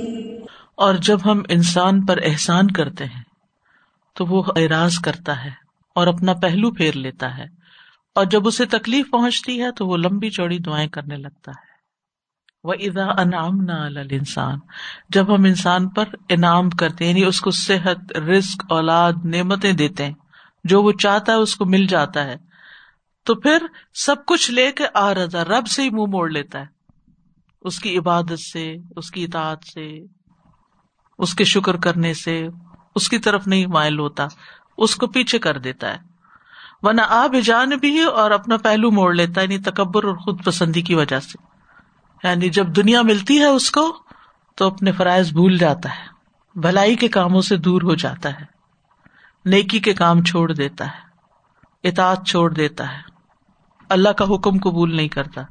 اور 0.75 0.95
جب 0.95 1.19
ہم 1.25 1.43
انسان 1.49 2.07
پر 2.07 2.19
احسان 2.25 2.71
کرتے 2.71 3.05
ہیں 3.05 3.23
تو 4.15 4.27
وہ 4.27 4.43
اعراض 4.57 4.99
کرتا 4.99 5.45
ہے 5.45 5.51
اور 5.95 6.07
اپنا 6.07 6.35
پہلو 6.35 6.71
پھیر 6.71 6.97
لیتا 6.97 7.39
ہے۔ 7.39 7.45
اور 8.15 8.25
جب 8.25 8.47
اسے 8.47 8.67
تکلیف 8.67 9.11
پہنچتی 9.11 9.62
ہے 9.62 9.73
تو 9.73 9.87
وہ 9.87 9.97
لمبی 9.97 10.31
چوڑی 10.31 10.59
دعائیں 10.59 10.89
کرنے 10.89 11.17
لگتا 11.17 11.51
ہے۔ 11.51 11.66
وہ 12.67 12.75
ادا 12.81 13.21
انعام 13.21 13.61
نہ 13.61 13.73
انسان 14.11 14.59
جب 15.09 15.35
ہم 15.35 15.45
انسان 15.45 15.89
پر 15.89 16.05
انعام 16.29 16.71
کرتے 16.71 17.05
ہیں 17.05 17.13
یعنی 17.13 17.25
اس 17.25 17.41
کو 17.41 17.51
صحت 17.51 18.17
رسک 18.17 18.65
اولاد، 18.69 19.13
نعمتیں 19.25 19.73
دیتے 19.73 20.07
ہیں، 20.07 20.15
جو 20.65 20.83
وہ 20.83 20.93
چاہتا 20.93 21.33
ہے 21.33 21.37
اس 21.37 21.57
کو 21.57 21.65
مل 21.65 21.87
جاتا 21.87 22.25
ہے، 22.25 22.37
تو 23.25 23.35
پھر 23.35 23.67
سب 23.95 24.27
کچھ 24.27 24.51
لے 24.51 24.73
کے 24.73 24.85
آ 24.95 25.15
رضا، 25.15 25.45
رب 25.45 25.67
سے 25.67 25.83
ہی 25.83 25.91
منہ 25.91 26.07
موڑ 26.07 26.31
لیتا 26.31 26.61
ہے۔ 26.61 26.67
اس 27.63 27.79
کی 27.79 27.99
عبادت 27.99 28.39
سے، 28.53 28.75
اس 28.97 29.11
کی 29.11 29.25
اطاعت 29.25 29.65
سے، 29.75 29.99
اس 31.19 31.35
کے 31.35 31.45
شکر 31.45 31.77
کرنے 31.77 32.15
سے 32.15 32.49
اس 32.95 33.09
کی 33.09 33.19
طرف 33.19 33.47
نہیں 33.47 33.67
مائل 33.67 33.99
ہوتا، 33.99 34.27
اس 34.79 34.97
کو 34.97 35.07
پیچھے 35.07 35.39
کر 35.39 35.59
دیتا 35.59 35.95
ہے۔ 35.95 35.99
ورنہ 36.83 37.01
آپ 37.09 37.31
جان 37.45 37.69
بھی 37.69 38.03
اور 38.03 38.31
اپنا 38.31 38.57
پہلو 38.57 38.91
موڑ 38.91 39.15
لیتا 39.15 39.41
ہے 39.41 39.47
یعنی 39.47 39.59
تکبر 39.59 40.05
اور 40.05 40.15
خود 40.15 40.45
پسندی 40.45 40.81
کی 40.81 40.95
وجہ 40.95 41.21
سے۔ 41.21 41.56
یعنی 42.29 42.49
جب 42.49 42.67
دنیا 42.67 43.03
ملتی 43.03 43.39
ہے 43.39 43.45
اس 43.45 43.71
کو 43.71 43.99
تو 44.55 44.67
اپنے 44.67 44.93
فرائض 44.93 45.33
بھول 45.33 45.59
جاتا 45.59 45.89
ہے، 45.89 46.07
بھلائی 46.61 46.97
کے 46.97 47.09
کاموں 47.09 47.41
سے 47.41 47.57
دور 47.57 47.83
ہو 47.83 47.95
جاتا 47.95 48.41
ہے، 48.41 48.45
نیکی 49.45 49.79
کے 49.79 49.95
کام 49.95 50.23
چھوڑ 50.23 50.53
دیتا 50.53 50.87
ہے، 50.87 51.07
اطاعت 51.89 52.27
چھوڑ 52.27 52.53
دیتا 52.53 52.93
ہے۔ 52.93 53.03
اللہ 53.89 54.09
کا 54.09 54.25
حکم 54.25 54.59
قبول 54.59 54.97
نہیں 54.97 55.09
کرتا۔ 55.09 55.43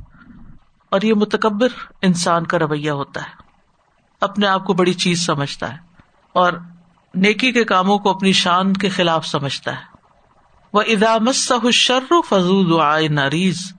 اور 0.90 1.02
یہ 1.02 1.14
متکبر 1.14 1.68
انسان 2.02 2.46
کا 2.46 2.60
رویہ 2.60 2.92
ہوتا 2.92 3.22
ہے۔ 3.22 3.30
اپنے 4.22 4.48
آپ 4.48 4.66
کو 4.66 4.74
بڑی 4.74 4.94
چیز 4.94 5.26
سمجھتا 5.26 5.74
ہے 5.74 5.78
اور 6.34 6.54
نیکی 7.16 7.52
کے 7.52 7.64
کاموں 7.64 8.00
کو 8.00 8.10
اپنی 8.10 8.32
شان 8.32 8.74
کے 8.74 8.90
خلاف 8.90 9.28
سمجھتا 9.28 9.72
ہے۔ 9.72 9.96
وہ 10.74 10.82
ادامت 10.82 11.36
سہ 11.36 11.72
شر 11.72 12.04
فضو 12.30 12.82
آئے 12.82 13.08
ناریز 13.08 13.74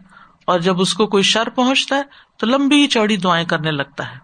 اور 0.44 0.60
جب 0.60 0.80
اس 0.80 0.94
کو 0.94 1.06
کوئی 1.06 1.22
شر 1.22 1.48
پہنچتا 1.48 1.96
ہے 1.96 2.02
تو 2.36 2.46
لمبی 2.46 2.86
چوڑی 2.86 3.16
دعائیں 3.16 3.46
کرنے 3.46 3.70
لگتا 3.70 4.10
ہے۔ 4.10 4.16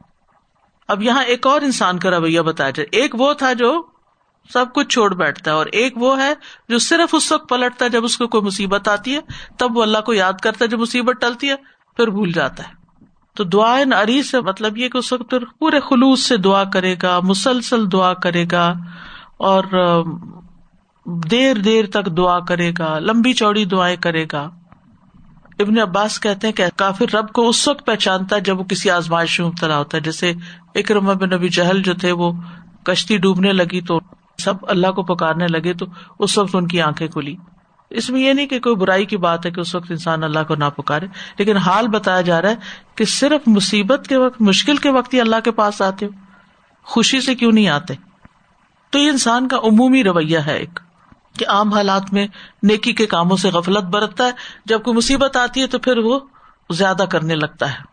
اب 0.89 1.03
یہاں 1.03 1.25
ایک 1.25 1.47
اور 1.47 1.61
انسان 1.61 1.99
کا 1.99 2.11
رویہ 2.11 2.41
بتایا 2.41 2.71
جائے۔ 2.71 3.03
ایک 3.03 3.15
وہ 3.19 3.33
تھا 3.33 3.53
جو 3.53 3.83
سب 4.53 4.67
کچھ 4.75 4.89
چھوڑ 4.89 5.15
بیٹھتا 5.15 5.51
ہے 5.51 5.57
اور 5.57 5.67
ایک 5.67 5.93
وہ 5.97 6.23
ہے 6.23 6.35
جو 6.69 6.79
صرف 6.79 7.15
اس 7.15 7.33
وقت 7.33 7.49
پلٹتا 7.49 7.85
ہے 7.85 7.91
جب 7.91 8.05
اس 8.05 8.17
کو 8.17 8.29
کوئی 8.29 8.43
مصیبت 8.43 8.89
آتی 8.89 9.15
ہے، 9.15 9.21
تب 9.59 9.77
وہ 9.77 9.83
اللہ 9.83 9.99
کو 9.99 10.13
یاد 10.13 10.33
کرتا 10.33 10.65
ہے 10.65 10.71
جب 10.71 10.79
مصیبت 10.79 11.21
ٹلتی 11.21 11.49
ہے، 11.49 11.57
پھر 11.97 12.11
بھول 12.11 12.33
جاتا 12.33 12.63
ہے۔ 12.69 12.73
تو 13.37 13.45
دعائیں 13.45 13.85
ناری 13.85 14.23
سے 14.23 14.41
مطلب 14.41 14.79
یہ 14.79 14.89
کہ 14.89 14.99
اس 14.99 15.13
وقت 15.13 15.35
پورے 15.59 15.81
خلوص 15.81 16.21
سے 16.21 16.37
دعا 16.37 16.65
کرے 16.65 16.97
گا، 17.03 17.21
مسلسل 17.21 17.93
دعا 17.93 18.15
کرے 18.15 18.45
گا 18.53 18.75
اور 19.37 19.65
دیر 21.07 21.55
دیر 21.57 21.87
تک 21.87 22.07
دعا 22.07 22.41
کرے 22.41 22.73
گا، 22.79 22.99
لمبی 22.99 23.33
چوڑی 23.33 23.65
دعائیں 23.65 23.97
کرے 23.97 24.27
گا۔ 24.33 24.51
ابن 25.59 25.79
عباس 25.79 26.21
کہتے 26.21 26.47
ہیں 26.47 26.55
کہ 26.55 26.65
کافر 26.77 27.15
رب 27.15 27.29
کو 27.29 27.49
اس 27.49 27.69
وقت 27.69 27.87
پہچانتا 27.87 28.37
ہے 28.37 28.41
جب 28.41 28.59
وہ 28.59 28.65
کسی 28.65 28.91
آزمائش 28.91 29.41
میں 29.41 29.49
مبتلا 29.49 29.79
ہوتا 29.79 29.97
ہے۔ 29.97 30.03
جیسے 30.03 30.33
اکرم 30.75 31.05
بن 31.05 31.31
نبی 31.31 31.49
جہل 31.49 31.83
جو 31.83 31.95
تھے، 31.95 32.13
وہ 32.13 32.33
کشتی 32.85 33.17
ڈوبنے 33.17 33.53
لگی 33.53 33.81
تو 33.81 34.01
سب 34.39 34.55
اللہ 34.63 34.87
کو 34.87 35.03
پکارنے 35.03 35.47
لگے 35.47 35.75
تو 35.75 35.87
اس 36.19 36.39
وقت 36.39 36.55
ان 36.55 36.67
کی 36.67 36.81
آنکھیں 36.81 37.09
کھلی۔ 37.09 37.37
اس 37.91 38.11
میں 38.11 38.21
یہ 38.21 38.33
نہیں 38.33 38.47
کہ 38.47 38.61
کوئی 38.61 38.77
برائی 38.77 39.07
کی 39.07 39.17
بات 39.17 39.47
ہے 39.47 39.51
کہ 39.51 39.61
اس 39.61 39.75
وقت 39.75 39.91
انسان 39.91 40.25
اللہ 40.25 40.39
کو 40.49 40.55
نہ 40.55 40.65
پکارے، 40.65 41.07
لیکن 41.39 41.57
حال 41.57 41.89
بتایا 41.89 42.21
جا 42.21 42.43
رہا 42.43 42.51
ہے 42.51 42.55
کہ 42.95 43.05
صرف 43.05 43.49
مصیبت 43.49 44.07
کے 44.09 44.17
وقت، 44.17 44.43
مشکل 44.43 44.77
کے 44.77 44.91
وقت 44.91 45.15
ہی 45.15 45.21
اللہ 45.21 45.37
کے 45.45 45.51
پاس 45.51 45.83
آتے 45.83 46.07
ہو، 46.07 46.11
خوشی 46.83 47.21
سے 47.21 47.35
کیوں 47.35 47.53
نہیں 47.53 47.69
آتے؟ 47.69 47.95
تو 48.91 48.99
یہ 48.99 49.11
انسان 49.11 49.49
کا 49.49 49.57
عمومی 49.57 50.05
رویہ 50.05 50.39
ہے 50.39 50.57
ایک۔ 50.57 50.81
کہ 51.39 51.47
عام 51.49 51.73
حالات 51.73 52.13
میں 52.13 52.27
نیکی 52.63 52.93
کے 52.93 53.07
کاموں 53.07 53.37
سے 53.37 53.51
غفلت 53.51 53.85
برتتا 53.85 54.27
ہے، 54.27 54.33
جب 54.65 54.83
کوئی 54.83 54.97
مصیبت 54.97 55.37
آتی 55.37 55.61
ہے 55.61 55.67
تو 55.67 55.79
پھر 55.79 55.99
وہ 55.99 56.21
زیادہ 56.71 57.05
کرنے 57.11 57.35
لگتا 57.35 57.71
ہے۔ 57.71 57.93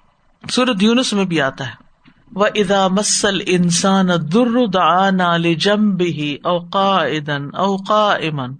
سورت 0.49 0.83
یونس 0.83 1.13
میں 1.13 1.25
بھی 1.25 1.41
آتا 1.41 1.67
ہے۔ 1.67 1.89
وہ 2.35 2.45
ادا 2.55 2.87
مسل 2.87 3.37
انسان 3.45 4.09
در 4.33 5.53
جم 5.53 5.89
بھی 5.89 6.37
اوقا 6.43 7.03
ادن 7.03 7.55
اوقا 7.55 8.13
امن 8.13 8.55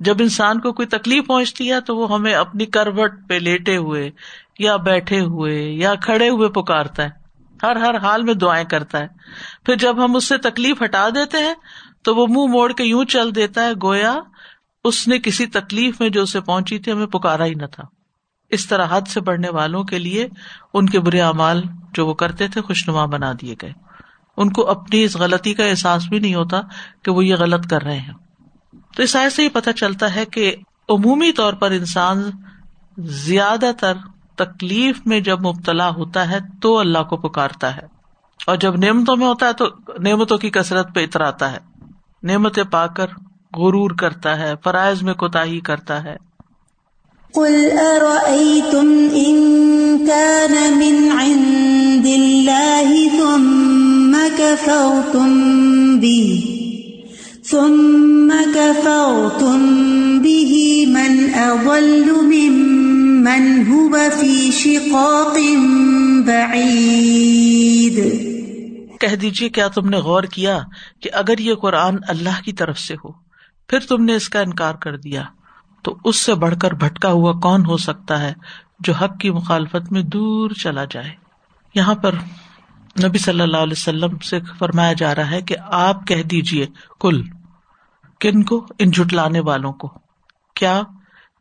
جب 0.00 0.16
انسان 0.20 0.60
کو 0.60 0.72
کوئی 0.72 0.88
تکلیف 0.88 1.26
پہنچتی 1.26 1.72
ہے 1.72 1.80
تو 1.80 1.96
وہ 1.96 2.14
ہمیں 2.14 2.34
اپنی 2.34 2.66
کروٹ 2.66 3.10
پہ 3.28 3.34
لیٹے 3.34 3.76
ہوئے 3.76 4.10
یا 4.58 4.76
بیٹھے 4.76 5.20
ہوئے 5.20 5.62
یا 5.62 5.94
کھڑے 5.94 6.28
ہوئے 6.28 6.48
پکارتا 6.48 7.02
ہے۔ 7.02 7.08
ہر 7.62 7.76
ہر 7.76 7.96
حال 7.96 8.22
میں 8.22 8.34
دعائیں 8.34 8.64
کرتا 8.64 8.98
ہے۔ 8.98 9.06
پھر 9.64 9.76
جب 9.76 10.04
ہم 10.04 10.16
اس 10.16 10.24
سے 10.24 10.38
تکلیف 10.38 10.82
ہٹا 10.82 11.08
دیتے 11.14 11.38
ہیں 11.38 11.54
تو 12.06 12.16
وہ 12.16 12.26
منہ 12.26 12.52
موڑ 12.52 12.72
کے 12.72 12.84
یوں 12.84 13.04
چل 13.04 13.34
دیتا 13.34 13.64
ہے، 13.64 13.70
گویا 13.82 14.14
اس 14.84 15.08
نے 15.08 15.18
کسی 15.18 15.46
تکلیف 15.46 16.00
میں 16.00 16.08
جو 16.08 16.22
اسے 16.22 16.40
پہنچی 16.40 16.78
تھی، 16.78 16.92
ہمیں 16.92 17.06
پکارا 17.06 17.44
ہی 17.44 17.54
نہ 17.54 17.66
تھا۔ 17.66 17.84
اس 18.50 18.66
طرح 18.66 18.86
حد 18.90 19.08
سے 19.08 19.20
بڑھنے 19.20 19.48
والوں 19.48 19.84
کے 19.84 19.98
لیے 19.98 20.28
ان 20.74 20.88
کے 20.88 21.00
برے 21.00 21.20
اعمال 21.20 21.62
جو 21.92 22.06
وہ 22.06 22.14
کرتے 22.14 22.48
تھے، 22.48 22.60
خوشنما 22.60 23.04
بنا 23.04 23.32
دیے 23.40 23.54
گئے۔ 23.62 23.72
ان 24.36 24.52
کو 24.52 24.70
اپنی 24.70 25.04
اس 25.04 25.16
غلطی 25.16 25.54
کا 25.54 25.64
احساس 25.64 26.08
بھی 26.08 26.18
نہیں 26.18 26.34
ہوتا 26.34 26.60
کہ 27.02 27.10
وہ 27.10 27.24
یہ 27.24 27.34
غلط 27.34 27.70
کر 27.70 27.82
رہے 27.82 27.98
ہیں۔ 27.98 28.14
تو 28.96 29.02
اس 29.02 29.16
آئے 29.16 29.30
سے 29.30 29.44
یہ 29.44 29.48
پتہ 29.52 29.70
چلتا 29.70 30.14
ہے 30.14 30.24
کہ 30.24 30.56
عمومی 30.88 31.32
طور 31.32 31.52
پر 31.52 31.70
انسان 31.70 32.30
زیادہ 32.98 33.70
تر 33.80 33.96
تکلیف 34.36 35.06
میں 35.06 35.20
جب 35.20 35.40
مبتلا 35.40 35.88
ہوتا 35.88 36.30
ہے 36.30 36.38
تو 36.62 36.78
اللہ 36.78 37.02
کو 37.02 37.16
پکارتا 37.16 37.76
ہے۔ 37.76 37.86
اور 38.46 38.56
جب 38.56 38.76
نعمتوں 38.76 39.16
میں 39.16 39.26
ہوتا 39.26 39.46
ہے 39.46 39.52
تو 39.52 39.66
نعمتوں 40.02 40.38
کی 40.38 40.50
کثرت 40.50 40.94
پہ 40.94 41.04
اتراتا 41.04 41.52
ہے۔ 41.52 41.75
نعمتیں 42.26 42.64
پا 42.64 42.86
کر 42.86 43.06
غرور 43.56 43.90
کرتا 43.90 44.38
ہے، 44.38 44.54
فرائض 44.64 45.02
میں 45.02 45.14
کوتا 45.14 45.44
کرتا 45.66 46.04
ہے۔ 46.04 46.16
قل 47.34 47.68
أرأيتم 47.72 49.08
إن 49.12 49.36
كان 50.06 50.76
من 50.76 51.08
عند 51.18 52.06
الله 52.06 53.18
ثم 53.18 54.16
كفرتم 54.36 55.98
به، 55.98 56.44
ثم 57.50 58.32
كفرتم 58.54 60.18
به 60.18 60.84
من 60.86 61.34
أضل 61.34 62.10
ممن 62.10 63.62
هو 63.70 63.96
في 64.20 64.50
شقاق 64.52 65.38
بعيد۔ 66.26 68.25
کہہ 69.00 69.16
دیجیے 69.16 69.48
کیا 69.48 69.68
تم 69.68 69.88
نے 69.88 69.96
غور 69.96 70.22
کیا 70.22 70.58
کہ 71.02 71.10
اگر 71.12 71.38
یہ 71.38 71.54
قرآن 71.54 71.96
اللہ 72.08 72.42
کی 72.44 72.52
طرف 72.52 72.78
سے 72.78 72.94
ہو، 72.94 73.12
پھر 73.68 73.78
تم 73.80 74.04
نے 74.04 74.14
اس 74.14 74.28
کا 74.28 74.40
انکار 74.40 74.74
کر 74.74 74.96
دیا۔ 74.96 75.24
تو 75.82 75.96
اس 76.04 76.16
سے 76.16 76.34
بڑھ 76.34 76.54
کر 76.58 76.70
بھٹکا 76.70 77.10
ہوا 77.10 77.32
کون 77.32 77.66
ہو 77.66 77.76
سکتا 77.76 78.20
ہے 78.20 78.34
جو 78.80 78.92
حق 78.92 79.18
کی 79.18 79.30
مخالفت 79.30 79.92
میں 79.92 80.02
دور 80.02 80.50
چلا 80.50 80.84
جائے؟ 80.84 81.10
یہاں 81.74 81.94
پر 81.94 82.14
نبی 83.04 83.18
صلی 83.18 83.40
اللہ 83.40 83.56
علیہ 83.56 83.72
وسلم 83.72 84.18
سے 84.18 84.38
فرمایا 84.58 84.92
جا 84.92 85.14
رہا 85.14 85.30
ہے 85.30 85.42
کہ 85.42 85.56
آپ 85.60 86.06
کہہ 86.06 86.22
دیجیے 86.22 86.66
کل 87.00 87.22
کن 88.20 88.42
کو؟ 88.42 88.66
ان 88.78 88.90
جٹلانے 88.90 89.40
والوں 89.40 89.72
کو۔ 89.72 89.92
کیا؟ 90.54 90.82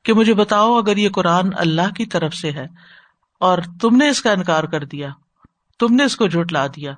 کہ 0.04 0.13
مجھے 0.13 0.34
بتاؤ 0.34 0.78
اگر 0.78 0.98
یہ 0.98 1.10
قرآن 1.10 1.50
اللہ 1.56 1.94
کی 1.94 2.06
طرف 2.06 2.34
سے 2.34 2.52
ہے 2.52 2.68
اور 3.39 3.58
تم 3.82 3.96
نے 3.96 4.10
اس 4.10 4.22
کا 4.22 4.32
انکار 4.32 4.63
کر 4.63 4.86
دیا، 4.86 5.10
تم 5.80 5.96
نے 5.96 6.04
اس 6.04 6.15
کو 6.15 6.28
جھٹلا 6.28 6.68
دیا۔ 6.68 6.94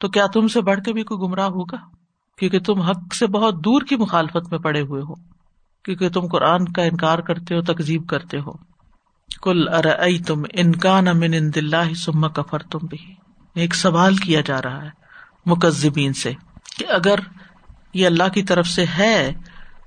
تو 0.00 0.08
کیا 0.08 0.26
تم 0.26 0.48
سے 0.48 0.60
بڑھ 0.60 0.80
کے 0.80 0.92
بھی 0.92 1.02
کوئی 1.02 1.18
گمراہ 1.20 1.46
ہوگا؟ 1.46 1.76
کیونکہ 2.38 2.60
تم 2.60 2.80
حق 2.80 3.14
سے 3.14 3.26
بہت 3.26 3.54
دور 3.64 3.82
کی 3.82 3.96
مخالفت 3.96 4.50
میں 4.50 4.58
پڑے 4.58 4.80
ہوئے 4.80 5.02
ہو، 5.02 5.14
کیونکہ 5.84 6.08
تم 6.08 6.26
قرآن 6.26 6.64
کا 6.64 6.82
انکار 6.82 7.18
کرتے 7.18 7.54
ہو 7.54 7.62
تکزیب 7.62 8.08
کرتے 8.08 8.38
ہو۔ 8.38 8.70
کل 9.42 9.68
ار 9.68 9.84
تم 10.26 10.42
انکان 10.52 11.08
امن 11.08 11.34
ان 11.34 11.54
دلہ 11.54 11.94
سما 11.96 12.28
کفر 12.28 12.58
تم 12.58 12.78
بھی 12.78 12.98
ایک 13.54 13.74
سوال 13.74 14.16
کیا 14.16 14.40
جا 14.40 14.62
رہا 14.62 14.84
ہے 14.84 14.90
مکزبین 15.46 16.12
سے 16.12 16.32
کہ 16.78 16.86
اگر 16.88 17.18
یہ 17.94 18.06
اللہ 18.06 18.28
کی 18.28 18.42
طرف 18.42 18.66
سے 18.66 18.84
ہے 18.98 19.32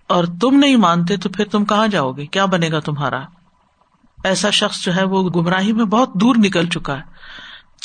اور 0.10 0.23
تم 0.41 0.56
نہیں 0.56 0.76
مانتے 0.76 1.17
تو 1.17 1.30
پھر 1.30 1.45
تم 1.45 1.65
کہاں 1.65 1.88
جاؤ 1.88 2.12
گے؟ 2.12 2.26
کیا 2.26 2.45
بنے 2.45 2.71
گا 2.71 2.80
تمہارا؟ 2.80 3.21
ایسا 4.23 4.49
شخص 4.49 4.86
جو 4.86 4.95
ہے 4.95 5.04
وہ 5.04 5.30
گمراہی 5.36 5.73
میں 5.73 5.86
بہت 5.86 6.10
دور 6.13 6.36
نکل 6.36 6.65
چکا 6.65 6.97
ہے۔ 6.97 7.04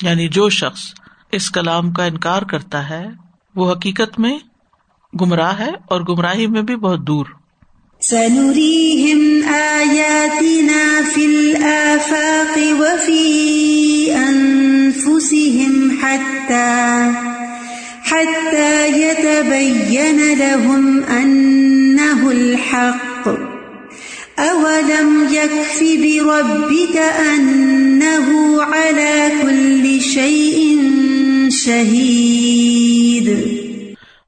یعنی 0.02 0.28
جو 0.28 0.48
شخص 0.48 0.94
اس 1.32 1.50
کلام 1.50 1.92
کا 1.92 2.04
انکار 2.04 2.42
کرتا 2.42 2.90
ہے، 2.90 3.06
وہ 3.54 3.72
حقیقت 3.72 4.18
میں 4.18 4.38
گمراہ 5.20 5.58
ہے 5.58 5.70
اور 5.86 6.00
گمراہی 6.00 6.46
میں 6.46 6.62
بھی 6.62 6.76
بہت 6.76 7.06
دور۔ 7.06 7.26
سنريهم 8.00 9.38
آياتنا 9.54 11.00
في 11.14 11.24
الآفاق 11.24 12.58
وفي 12.78 13.46
أنفسهم 14.30 15.90
حتى 16.02 17.00
حتى 18.10 19.00
يتبين 19.00 20.20
لهم 20.38 21.00
أنه 21.10 22.30
الحق۔ 22.30 23.28
أولم 24.38 25.26
يكف 25.30 25.82
بربك 25.82 26.96
أنه 27.28 28.28
على 28.72 29.28
كل 29.42 30.00
شيء 30.00 30.78
شهيد 31.50 33.28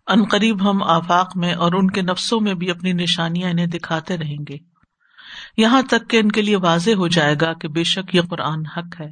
ان 0.07 0.25
قریب 0.25 0.71
ہم 0.71 0.83
آفاق 0.83 1.37
میں 1.37 1.55
اور 1.55 1.73
ان 1.73 1.91
کے 1.91 2.03
نفسوں 2.03 2.41
میں 2.41 2.55
بھی 2.55 2.71
اپنی 2.71 2.93
نشانیاں 2.93 3.51
انہیں 3.51 3.67
دکھاتے 3.67 4.19
رہیں 4.19 4.39
گے۔ 4.49 4.57
یہاں 5.57 5.83
تک 5.83 6.11
کہ 6.11 6.17
ان 6.17 6.33
کے 6.33 6.43
لیے 6.43 6.57
واضح 6.57 6.91
ہو 6.91 7.09
جائے 7.09 7.35
گا 7.41 7.53
کہ 7.53 7.69
بے 7.69 7.85
شک 7.85 8.15
یہ 8.15 8.21
قرآن 8.31 8.67
حق 8.67 9.01
ہے۔ 9.01 9.11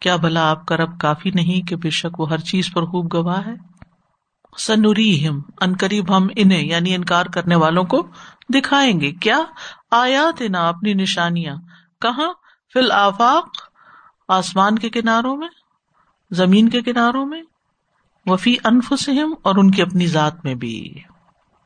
کیا 0.00 0.16
بھلا 0.16 0.50
آپ 0.50 0.66
کا 0.66 0.76
رب 0.76 1.00
کافی 1.00 1.30
نہیں 1.34 1.68
کہ 1.68 1.76
بے 1.76 1.90
شک 1.90 2.20
وہ 2.20 2.30
ہر 2.30 2.38
چیز 2.38 2.72
پر 2.72 2.84
خوب 2.84 3.14
گواہ 3.14 3.46
ہے؟ 3.46 3.54
سنوری 4.58 5.28
ہم 5.28 5.40
ان 5.60 5.76
قریب 5.80 6.16
ہم 6.16 6.26
انہیں 6.36 6.66
یعنی 6.66 6.94
انکار 6.94 7.26
کرنے 7.26 7.54
والوں 7.54 7.84
کو 7.84 8.08
دکھائیں 8.54 9.00
گے۔ 9.00 9.12
کیا 9.12 9.38
آیات 9.90 10.42
نا 10.50 10.68
اپنی 10.68 10.94
نشانیاں 10.94 11.56
کہاں؟ 12.00 12.32
فی 12.72 12.78
الآفاق، 12.78 13.48
آسمان 14.28 14.78
کے 14.78 14.88
کناروں 14.90 15.36
میں؟ 15.36 15.48
زمین 16.30 16.68
کے 16.68 16.82
کناروں 16.82 17.26
میں، 17.26 17.42
وفی 18.26 18.56
انفسم 18.64 19.34
اور 19.42 19.54
ان 19.56 19.70
کی 19.70 19.82
اپنی 19.82 20.06
ذات 20.06 20.44
میں 20.44 20.54
بھی۔ 20.54 20.94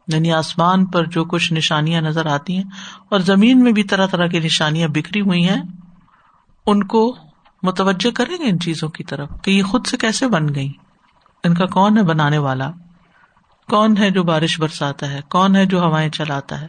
یعنی 0.08 0.32
آسمان 0.32 0.86
پر 0.86 1.04
جو 1.04 1.24
کچھ 1.24 1.52
نشانیاں 1.52 2.02
نظر 2.02 2.26
آتی 2.26 2.56
ہیں، 2.56 2.64
اور 3.10 3.20
زمین 3.20 3.64
میں 3.64 3.72
بھی 3.72 3.84
طرح 3.84 4.06
طرح 4.06 4.26
کی 4.26 4.38
نشانیاں 4.38 4.88
بکھری 4.88 5.20
ہوئی 5.20 5.48
ہیں، 5.48 5.62
ان 6.66 6.84
کو 6.84 7.16
متوجہ 7.62 8.10
کریں 8.10 8.36
گے 8.38 8.50
ان 8.50 8.60
چیزوں 8.60 8.88
کی 8.88 9.04
طرف 9.04 9.28
کہ 9.42 9.50
یہ 9.50 9.62
خود 9.62 9.86
سے 9.86 9.96
کیسے 9.96 10.28
بن 10.28 10.54
گئی 10.54 10.72
ان 11.44 11.54
کا 11.54 11.66
کون 11.66 11.98
ہے 11.98 12.02
بنانے 12.02 12.38
والا؟ 12.38 12.70
کون 13.68 13.96
ہے 13.96 14.10
جو 14.10 14.22
بارش 14.22 14.60
برساتا 14.60 15.10
ہے؟ 15.10 15.20
کون 15.30 15.56
ہے 15.56 15.66
جو 15.66 15.80
ہوائیں 15.80 16.10
چلاتا 16.10 16.60
ہے؟ 16.60 16.66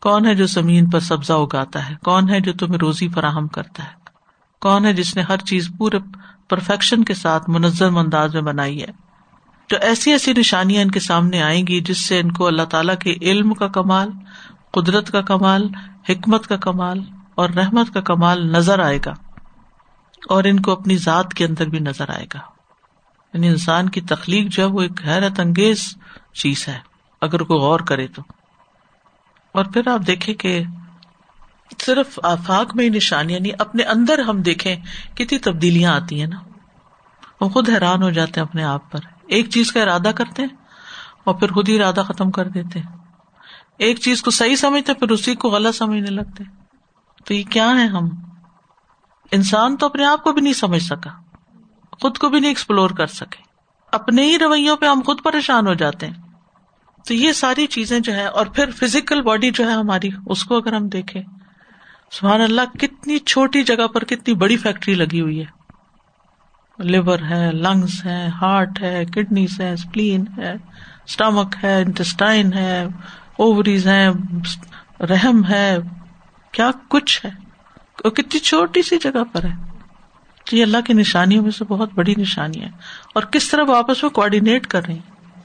کون 0.00 0.26
ہے 0.26 0.34
جو 0.34 0.46
زمین 0.46 0.90
پر 0.90 1.00
سبزہ 1.00 1.32
اگاتا 1.32 1.90
ہے؟ 1.90 1.94
کون 2.04 2.28
ہے 2.28 2.40
جو 2.40 2.52
تمہیں 2.52 2.78
روزی 2.78 3.08
فراہم 3.08 3.48
کرتا 3.48 3.84
ہے؟ 3.84 3.92
کون 4.60 4.84
ہے 4.84 4.92
جس 4.92 5.16
نے 5.16 5.22
ہر 5.22 5.36
چیز 5.36 5.70
پورے 5.78 5.98
پرفیکشن 6.48 7.04
کے 7.04 7.14
ساتھ 7.14 7.50
منظم 7.50 7.98
انداز 7.98 8.34
میں 8.34 8.42
بنائی 8.42 8.82
ہے۔ 8.82 9.06
تو 9.68 9.76
ایسی 9.80 10.12
ایسی 10.12 10.32
نشانیاں 10.32 10.82
ان 10.82 10.90
کے 10.90 11.00
سامنے 11.00 11.42
آئیں 11.42 11.66
گی 11.66 11.80
جس 11.80 12.06
سے 12.06 12.20
ان 12.20 12.32
کو 12.32 12.46
اللہ 12.46 12.62
تعالیٰ 12.62 12.96
کے 12.96 13.14
علم 13.22 13.54
کا 13.54 13.68
کمال، 13.68 14.10
قدرت 14.70 15.10
کا 15.10 15.20
کمال، 15.20 15.68
حکمت 16.08 16.46
کا 16.46 16.56
کمال 16.56 17.00
اور 17.34 17.48
رحمت 17.48 17.94
کا 17.94 18.00
کمال 18.00 18.52
نظر 18.52 18.78
آئے 18.78 18.98
گا۔ 19.06 19.14
اور 20.28 20.44
ان 20.44 20.60
کو 20.60 20.70
اپنی 20.70 20.96
ذات 20.96 21.34
کے 21.34 21.44
اندر 21.44 21.68
بھی 21.68 21.78
نظر 21.78 22.10
آئے 22.10 22.26
گا۔ 22.34 22.40
یعنی 23.34 23.48
انسان 23.48 23.88
کی 23.88 24.00
تخلیق 24.00 24.52
جو 24.52 24.62
ہے 24.62 24.68
وہ 24.68 24.82
ایک 24.82 25.06
حیرت 25.06 25.40
انگیز 25.40 25.94
چیز 26.34 26.68
ہے، 26.68 26.78
اگر 27.20 27.42
کوئی 27.42 27.60
غور 27.60 27.80
کرے 27.80 28.06
تو۔ 28.06 28.22
اور 29.52 29.64
پھر 29.64 29.88
آپ 29.88 30.00
دیکھیں 30.06 30.34
کہ 30.34 30.62
صرف 31.86 32.20
آفاق 32.22 32.76
میں 32.76 32.88
نشانیاں 32.88 33.40
نہیں 33.40 33.50
یعنی 33.50 33.62
اپنے 33.68 33.82
اندر 33.82 34.18
ہم 34.18 34.42
دیکھیں 34.42 34.76
کتنی 35.16 35.38
تبدیلیاں 35.38 35.92
آتی 35.92 36.20
ہیں 36.20 36.26
نا۔ 36.26 36.36
ہم 37.40 37.48
خود 37.48 37.68
حیران 37.68 38.02
ہو 38.02 38.10
جاتے 38.10 38.40
ہیں 38.40 38.48
اپنے 38.48 38.64
آپ 38.64 38.92
پر۔ 38.92 38.98
ایک 39.28 39.50
چیز 39.50 39.72
کا 39.72 39.82
ارادہ 39.82 40.10
کرتے 40.16 40.42
ہیں 40.42 40.56
اور 41.24 41.34
پھر 41.34 41.52
خود 41.52 41.68
ہی 41.68 41.76
ارادہ 41.76 42.02
ختم 42.08 42.30
کر 42.30 42.48
دیتے 42.48 42.78
ہیں۔ 42.78 42.86
ایک 43.78 43.98
چیز 43.98 44.22
کو 44.22 44.30
صحیح 44.30 44.56
سمجھتے 44.56 44.94
پھر 44.94 45.10
اسی 45.10 45.34
کو 45.34 45.48
غلط 45.48 45.76
سمجھنے 45.76 46.10
لگتے 46.10 46.44
تو 47.24 47.34
یہ 47.34 47.42
کیا 47.50 47.70
ہے 47.70 47.86
ہم؟ 47.86 48.08
انسان 49.32 49.76
تو 49.76 49.86
اپنے 49.86 50.04
آپ 50.04 50.24
کو 50.24 50.32
بھی 50.32 50.40
نہیں 50.40 50.52
سمجھ 50.52 50.82
سکا۔ 50.82 51.10
خود 52.00 52.18
کو 52.18 52.28
بھی 52.28 52.40
نہیں 52.40 52.50
ایکسپلور 52.50 52.90
کر 52.90 53.06
سکے۔ 53.06 53.42
اپنے 53.92 54.22
ہی 54.22 54.38
رویوں 54.38 54.76
پہ 54.76 54.86
ہم 54.86 55.00
خود 55.06 55.18
پریشان 55.24 55.66
ہو 55.66 55.74
جاتے 55.74 56.06
ہیں۔ 56.06 56.14
تو 57.06 57.14
یہ 57.14 57.32
ساری 57.32 57.66
چیزیں 57.66 58.00
جو 58.00 58.14
ہے 58.14 58.26
اور 58.26 58.46
پھر 58.46 58.70
فزیکل 58.70 59.22
باڈی 59.22 59.50
جو 59.50 59.68
ہے 59.68 59.74
ہماری، 59.74 60.08
اس 60.26 60.44
کو 60.44 60.56
اگر 60.56 60.72
ہم 60.72 60.88
دیکھیں۔ 60.88 61.22
سبحان 62.10 62.40
اللہ، 62.40 62.78
کتنی 62.78 63.18
چھوٹی 63.18 63.62
جگہ 63.62 63.86
پر 63.86 64.04
کتنی 64.04 64.34
بڑی 64.34 64.56
فیکٹری 64.56 64.94
لگی 64.94 65.20
ہوئی 65.20 65.40
ہے۔ 65.40 65.44
لیور 66.78 67.18
ہے 67.30 67.52
لنگس 67.52 68.06
ہے، 68.06 68.28
ہارٹ 68.28 68.82
ہے، 68.82 69.04
کڈنیز 69.04 69.60
ہے 69.60 69.72
اسپلین 69.72 70.24
ہے 70.36 70.54
اسٹمک 71.06 71.54
ہے، 71.62 71.82
انٹسٹائن 71.82 72.52
ہے، 72.52 72.84
اووریز 73.36 73.86
ہے 73.86 74.08
رحم 75.00 75.44
ہے، 75.48 75.76
کیا 76.52 76.70
کچھ 76.88 77.26
ہے۔ 77.26 77.30
اور 78.04 78.10
کتنی 78.10 78.38
چھوٹی 78.38 78.82
سی 78.82 78.98
جگہ 78.98 79.24
پر 79.32 79.44
ہے۔ 79.44 79.54
یہ 80.52 80.62
اللہ 80.62 80.78
کی 80.86 80.92
نشانیوں 80.92 81.42
میں 81.42 81.50
سے 81.50 81.64
بہت 81.64 81.90
بڑی 81.94 82.14
نشانی 82.18 82.60
ہے۔ 82.60 82.70
اور 83.14 83.22
کس 83.22 83.48
طرح 83.48 83.62
وہ 83.62 83.76
آپس 83.76 84.02
میں 84.02 84.10
کوآڈینیٹ 84.10 84.66
کر 84.66 84.86
رہی 84.86 84.94
ہیں 84.94 85.36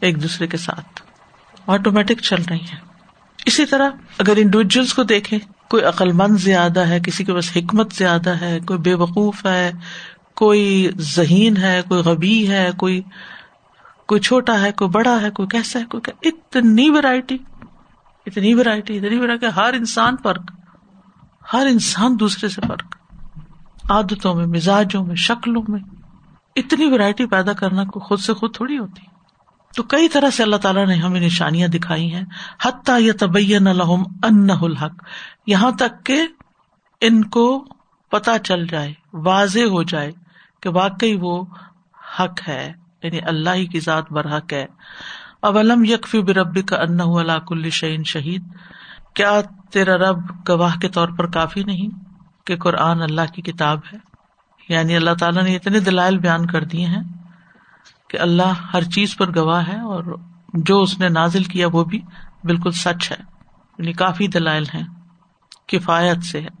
ایک 0.00 0.22
دوسرے 0.22 0.46
کے 0.46 0.56
ساتھ۔ 0.56 1.02
آٹومیٹک 1.66 2.22
چل 2.22 2.42
رہی 2.50 2.60
ہیں۔ 2.60 2.80
اسی 3.46 3.66
طرح 3.66 3.90
اگر 4.18 4.32
انڈیویجلس 4.36 4.94
کو 4.94 5.02
دیکھیں 5.02 5.38
کوئی 5.70 5.82
عقل 5.82 6.12
مند 6.12 6.38
زیادہ 6.38 6.80
ہے، 6.80 7.00
کسی 7.00 7.24
کے 7.24 7.34
پاس 7.34 7.56
حکمت 7.56 7.94
زیادہ 7.94 8.30
ہے، 8.30 8.58
کوئی 8.66 8.78
بے 8.78 8.94
وقوف 8.94 9.46
ہے، 9.46 9.72
کوئی 10.34 10.90
ذہین 10.98 11.56
ہے، 11.56 11.80
کوئی 11.88 12.02
غبی 12.02 12.48
ہے، 12.48 12.70
کوئی 12.76 13.02
کوئی 14.06 14.20
چھوٹا 14.20 14.60
ہے، 14.60 14.72
کوئی 14.72 14.90
بڑا 14.90 15.22
ہے، 15.22 15.30
کوئی 15.30 15.48
کیسا 15.48 15.78
ہے، 15.78 15.84
کوئی 15.84 16.28
اتنی 16.28 16.90
ویرائٹی 16.90 17.36
اتنی 18.26 18.54
ویرائٹی 18.54 18.96
اتنی 18.96 19.18
ویرائٹی 19.18 19.46
ہر 19.56 19.72
انسان 19.72 20.16
فرق، 20.22 20.50
ہر 21.52 21.66
انسان 21.66 22.16
دوسرے 22.20 22.48
سے 22.48 22.60
فرق، 22.68 22.96
عادتوں 23.90 24.34
میں، 24.34 24.46
مزاجوں 24.46 25.04
میں، 25.04 25.14
شکلوں 25.14 25.62
میں، 25.68 25.80
اتنی 26.56 26.86
ویرائٹی 26.86 27.26
پیدا 27.26 27.52
کرنا 27.52 27.84
کو 27.84 28.00
خود 28.00 28.20
سے 28.20 28.34
خود 28.34 28.54
تھوڑی 28.54 28.78
ہوتی۔ 28.78 29.17
تو 29.76 29.82
کئی 29.82 30.08
طرح 30.08 30.30
سے 30.30 30.42
اللہ 30.42 30.56
تعالیٰ 30.56 30.86
نے 30.86 30.94
ہمیں 30.94 31.20
نشانیاں 31.20 31.68
دکھائی 31.68 32.14
ہیں۔ 32.14 32.24
حتیٰ 32.62 33.00
یا 33.00 33.12
طبین 33.20 33.66
الحم 33.66 34.02
ان 34.22 34.50
الحق۔ 34.62 35.02
یہاں 35.46 35.70
تک 35.70 36.06
کہ 36.06 36.26
ان 37.00 37.24
کو 37.24 37.66
پتا 38.10 38.38
چل 38.38 38.66
جائے، 38.66 38.92
واضح 39.12 39.60
ہو 39.60 39.82
جائے 39.82 40.12
کہ 40.62 40.68
واقعی 40.68 41.16
وہ 41.20 41.44
حق 42.20 42.48
ہے 42.48 42.72
یعنی 43.02 43.18
اللہ 43.22 43.50
ہی 43.50 43.66
کی 43.66 43.80
ذات 43.80 44.12
برحق 44.12 44.52
ہے۔ 44.52 44.66
اولم 45.42 45.84
یکفی 45.84 46.22
بربی 46.22 46.62
کا 46.62 46.76
ان 46.76 47.00
اللہ 47.00 47.38
کل 47.38 47.70
شعین 47.70 48.04
شہید۔ 48.04 48.42
کیا 49.14 49.40
تیرا 49.72 49.96
رب 49.96 50.18
گواہ 50.48 50.78
کے 50.78 50.88
طور 50.88 51.08
پر 51.08 51.30
کافی 51.30 51.62
نہیں 51.62 51.88
کہ 52.44 52.56
قرآن 52.56 53.02
اللہ 53.02 53.32
کی 53.34 53.42
کتاب 53.42 53.80
ہے؟ 53.92 53.98
یعنی 54.68 54.96
اللہ 54.96 55.10
تعالیٰ 55.20 55.42
نے 55.42 55.56
اتنے 55.56 55.80
دلائل 55.80 56.18
بیان 56.18 56.46
کر 56.46 56.64
دیے 56.64 56.86
ہیں۔ 56.86 57.17
کہ 58.08 58.18
اللہ 58.20 58.52
ہر 58.74 58.82
چیز 58.82 59.16
پر 59.16 59.36
گواہ 59.36 59.68
ہے 59.68 59.80
اور 59.80 60.18
جو 60.54 60.82
اس 60.82 60.98
نے 60.98 61.08
نازل 61.08 61.44
کیا 61.44 61.66
وہ 61.72 61.84
بھی 61.84 62.02
بالکل 62.44 62.70
سچ 62.70 63.12
ہے 63.12 63.16
یعنی 63.78 63.92
کافی 63.92 64.26
دلائل 64.26 64.64
ہیں 64.74 64.86
کفایت 65.66 66.24
سے 66.24 66.40
ہے۔ 66.40 66.58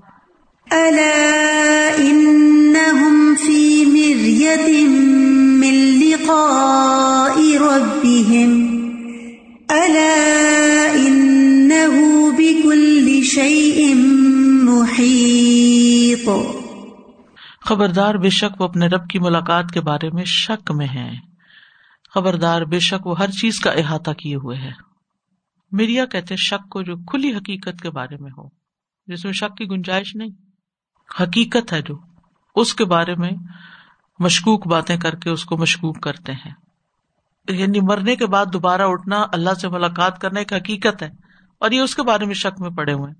خبردار 17.60 18.14
بے 18.14 18.30
شک 18.30 18.60
وہ 18.60 18.68
اپنے 18.68 18.86
رب 18.86 19.08
کی 19.08 19.18
ملاقات 19.18 19.70
کے 19.70 19.80
بارے 19.80 20.10
میں 20.10 20.24
شک 20.24 20.70
میں 20.70 20.86
ہے 20.94 21.27
خبردار 22.14 22.62
بے 22.62 22.78
شک 22.78 23.06
وہ 23.06 23.18
ہر 23.18 23.30
چیز 23.30 23.60
کا 23.60 23.70
احاطہ 23.70 24.10
کیے 24.10 24.34
ہوئے 24.34 24.56
ہے۔ 24.56 24.70
میریا 25.72 26.06
کہتے 26.06 26.36
شک 26.36 26.68
کو 26.68 26.82
جو 26.82 26.96
کھلی 26.96 27.34
حقیقت 27.36 27.82
کے 27.82 27.90
بارے 27.90 28.16
میں 28.16 28.30
ہو، 28.38 28.48
جس 29.06 29.24
میں 29.24 29.32
شک 29.32 29.56
کی 29.56 29.64
گنجائش 29.64 30.16
نہیں۔ 30.16 30.30
حقیقت 31.22 31.72
ہے 31.72 31.82
جو، 31.82 31.98
اس 32.54 32.74
کے 32.74 32.84
بارے 32.84 33.14
میں 33.14 33.30
مشکوک 34.18 34.66
باتیں 34.66 34.96
کر 34.96 35.14
کے 35.14 35.30
اس 35.30 35.44
کو 35.44 35.56
مشکوک 35.56 36.00
کرتے 36.00 36.32
ہیں۔ 36.32 36.54
یعنی 37.48 37.80
مرنے 37.80 38.16
کے 38.16 38.26
بعد 38.26 38.46
دوبارہ 38.52 38.82
اٹھنا، 38.82 39.26
اللہ 39.32 39.54
سے 39.54 39.68
ملاقات 39.68 40.20
کرنے 40.20 40.44
کی 40.44 40.54
حقیقت 40.54 41.02
ہے، 41.02 41.10
اور 41.58 41.70
یہ 41.70 41.80
اس 41.80 41.96
کے 41.96 42.02
بارے 42.02 42.24
میں 42.24 42.34
شک 42.34 42.60
میں 42.60 42.70
پڑے 42.70 42.92
ہوئے۔ 42.92 43.12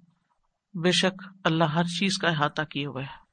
بے 0.79 0.93
شک 0.93 1.23
اللہ 1.45 1.65
ہر 1.65 1.85
چیز 1.85 2.19
کا 2.19 2.29
احاطہ 2.29 2.63
کیے 2.63 2.87
ہوئے 2.87 3.05
ہے۔ 3.05 3.28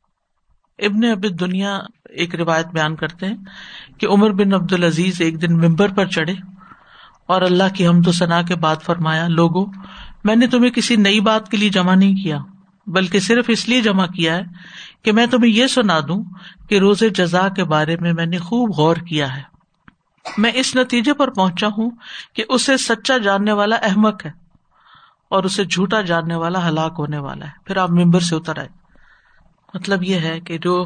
ابن 0.79 1.05
اب 1.05 1.39
دنیا 1.39 1.79
ایک 2.09 2.35
روایت 2.35 2.67
بیان 2.67 2.95
کرتے 2.95 3.25
ہیں 3.25 3.35
کہ 3.97 4.07
عمر 4.07 4.31
بن 4.31 4.53
عبد 4.53 4.73
العزیز 4.73 5.21
ایک 5.21 5.41
دن 5.41 5.57
ممبر 5.57 5.93
پر 5.93 6.05
چڑھے 6.05 6.33
اور 7.27 7.41
اللہ 7.41 7.75
کی 7.75 7.87
ہم 7.87 8.01
تو 8.01 8.11
سنا 8.11 8.41
کے 8.41 8.55
بعد 8.55 8.75
فرمایا 8.83 9.27
لوگوں 9.27 9.65
میں 10.23 10.35
نے 10.35 10.47
تمہیں 10.47 10.71
کسی 10.71 10.95
نئی 10.95 11.19
بات 11.19 11.51
کے 11.51 11.57
لیے 11.57 11.69
جمع 11.69 11.95
نہیں 11.95 12.15
کیا، 12.15 12.37
بلکہ 12.87 13.19
صرف 13.19 13.45
اس 13.47 13.69
لیے 13.69 13.81
جمع 13.81 14.05
کیا 14.05 14.35
ہے 14.37 14.41
کہ 15.03 15.11
میں 15.11 15.25
تمہیں 15.25 15.51
یہ 15.51 15.67
سنا 15.67 15.99
دوں 15.99 16.23
کہ 16.69 16.79
روز 16.79 17.03
جزا 17.15 17.49
کے 17.49 17.63
بارے 17.63 17.97
میں 18.01 18.13
میں 18.13 18.25
نے 18.25 18.37
خوب 18.37 18.69
غور 18.77 18.95
کیا 18.95 19.37
ہے۔ 19.37 19.41
میں 20.37 20.51
اس 20.55 20.75
نتیجے 20.75 21.13
پر 21.13 21.29
پہنچا 21.29 21.67
ہوں 21.77 21.89
کہ 22.33 22.43
اسے 22.49 22.77
سچا 22.77 23.17
جاننے 23.17 23.51
والا 23.51 23.75
احمد 23.75 24.25
ہے 24.25 24.31
اور 25.29 25.43
اسے 25.43 25.65
جھوٹا 25.65 26.01
جاننے 26.01 26.35
والا 26.35 26.67
ہلاک 26.67 26.95
ہونے 26.97 27.17
والا 27.17 27.45
ہے۔ 27.45 27.51
پھر 27.65 27.77
آپ 27.77 27.91
ممبر 27.91 28.19
سے 28.19 28.35
اتر 28.35 28.59
آئے۔ 28.59 28.84
مطلب 29.75 30.03
یہ 30.03 30.19
ہے 30.19 30.39
کہ 30.39 30.57
جو 30.57 30.85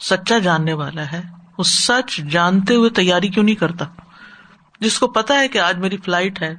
سچا 0.00 0.38
جاننے 0.38 0.72
والا 0.72 1.12
ہے، 1.12 1.22
وہ 1.58 1.62
سچ 1.62 2.16
جانتے 2.16 2.74
ہوئے 2.74 2.90
تیاری 2.90 3.28
کیوں 3.28 3.44
نہیں 3.44 3.54
کرتا؟ 3.54 3.84
جس 4.80 4.98
کو 4.98 5.06
پتا 5.06 5.34
ہے 5.38 5.48
کہ 5.48 5.58
آج 5.58 5.78
میری 5.78 5.96
فلائٹ 5.96 6.42
ہے، 6.42 6.54